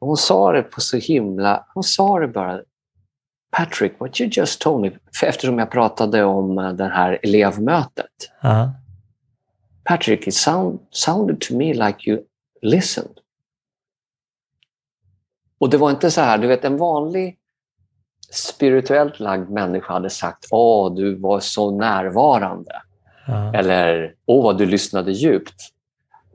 [0.00, 1.66] hon sa det på så himla...
[1.74, 2.60] Hon sa det bara.
[3.56, 4.90] Patrick, what you just told me.
[5.20, 8.30] För eftersom jag pratade om eh, det här elevmötet.
[8.40, 8.74] Ja.
[9.84, 12.22] Patrick, it sound, sounded to me like you
[12.62, 13.18] listened.
[15.58, 17.38] Och det var inte så här, du vet en vanlig
[18.30, 22.82] spirituellt lagd människa hade sagt åh, du var så närvarande.
[23.26, 23.54] Ja.
[23.54, 25.54] Eller åh, vad du lyssnade djupt.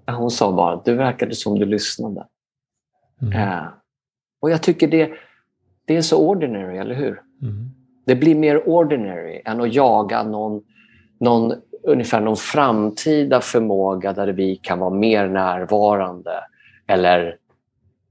[0.08, 2.26] Hon sa bara, du verkade som du lyssnade.
[3.22, 3.42] Mm.
[3.42, 3.68] Eh,
[4.40, 5.12] och jag tycker det,
[5.86, 7.22] det är så ordinary, eller hur?
[7.42, 7.70] Mm.
[8.06, 10.64] Det blir mer ordinary än att jaga någon,
[11.20, 16.44] någon, ungefär någon framtida förmåga där vi kan vara mer närvarande.
[16.88, 17.38] Eller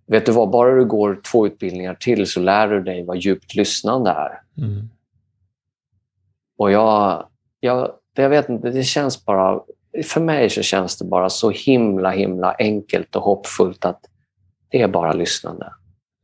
[0.07, 3.55] vet du vad, bara du går två utbildningar till så lär du dig vad djupt
[3.55, 4.41] lyssnande är.
[4.65, 4.89] Mm.
[6.59, 7.27] Och jag,
[7.61, 7.91] jag,
[8.23, 9.61] jag vet inte, det känns bara...
[10.05, 14.01] För mig så känns det bara så himla, himla enkelt och hoppfullt att
[14.71, 15.73] det är bara lyssnande.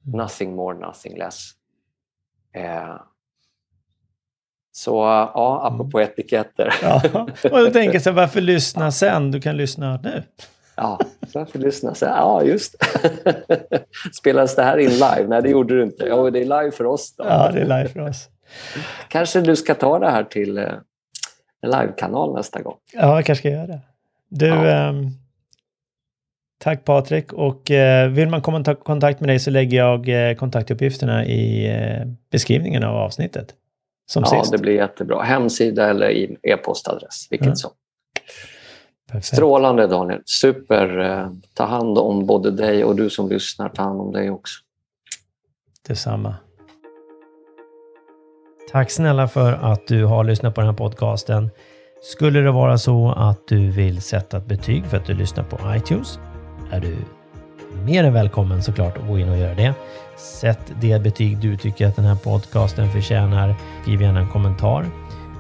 [0.07, 0.18] Mm.
[0.18, 1.51] Nothing more, nothing less.
[2.55, 2.97] Eh,
[4.72, 4.95] så
[5.34, 6.74] ja, apropå etiketter.
[6.82, 7.03] Ja.
[7.53, 9.30] Och jag tänker så här, varför lyssna sen?
[9.30, 10.22] Du kan lyssna nu.
[10.76, 11.01] Ja,
[11.34, 12.09] varför lyssna här?
[12.09, 12.74] Ja, just
[14.20, 15.26] Spelades det här in live?
[15.28, 16.07] Nej, det gjorde du inte.
[16.07, 17.24] Ja, det är live för oss då.
[17.24, 18.28] Ja, det är live för oss.
[19.09, 20.72] Kanske du ska ta det här till eh,
[21.71, 22.77] livekanal nästa gång.
[22.93, 23.81] Ja, jag kanske ska göra det.
[24.29, 24.67] Du, Ja.
[24.67, 25.07] ehm,
[26.59, 27.33] tack Patrik.
[27.33, 31.67] Och eh, vill man komma i kontakt med dig så lägger jag eh, kontaktuppgifterna i
[31.77, 33.55] eh, beskrivningen av avsnittet.
[34.07, 34.53] Som Ja, sist.
[34.53, 35.23] det blir jättebra.
[35.23, 36.11] Hemsida eller
[36.49, 37.55] e-postadress, vilket Ja.
[37.55, 37.71] som.
[39.11, 39.27] Perfekt.
[39.27, 40.23] Strålande Daniel.
[40.25, 40.99] Super.
[40.99, 43.69] Eh, Ta hand om både dig och du som lyssnar.
[43.69, 44.55] Ta hand om dig också.
[45.89, 46.35] Detsamma.
[48.73, 51.51] Tack snälla för att du har lyssnat på den här podcasten.
[52.03, 55.77] Skulle det vara så att du vill sätta ett betyg för att du lyssnar på
[55.77, 56.19] iTunes
[56.71, 56.97] är du
[57.85, 59.75] mer än välkommen såklart att gå in och göra det.
[60.17, 63.55] Sätt det betyg du tycker att den här podcasten förtjänar.
[63.83, 64.87] Skriv gärna en kommentar.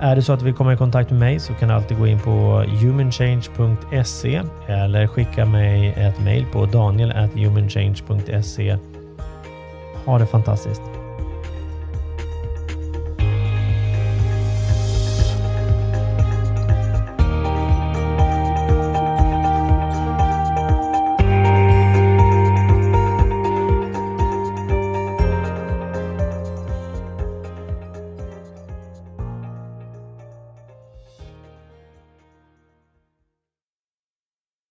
[0.00, 1.98] Är det så att du vill komma i kontakt med mig så kan du alltid
[1.98, 8.78] gå in på humanchange.se eller skicka mig ett mejl på daniel.humanchange.se.
[10.04, 10.93] Ha det fantastiskt!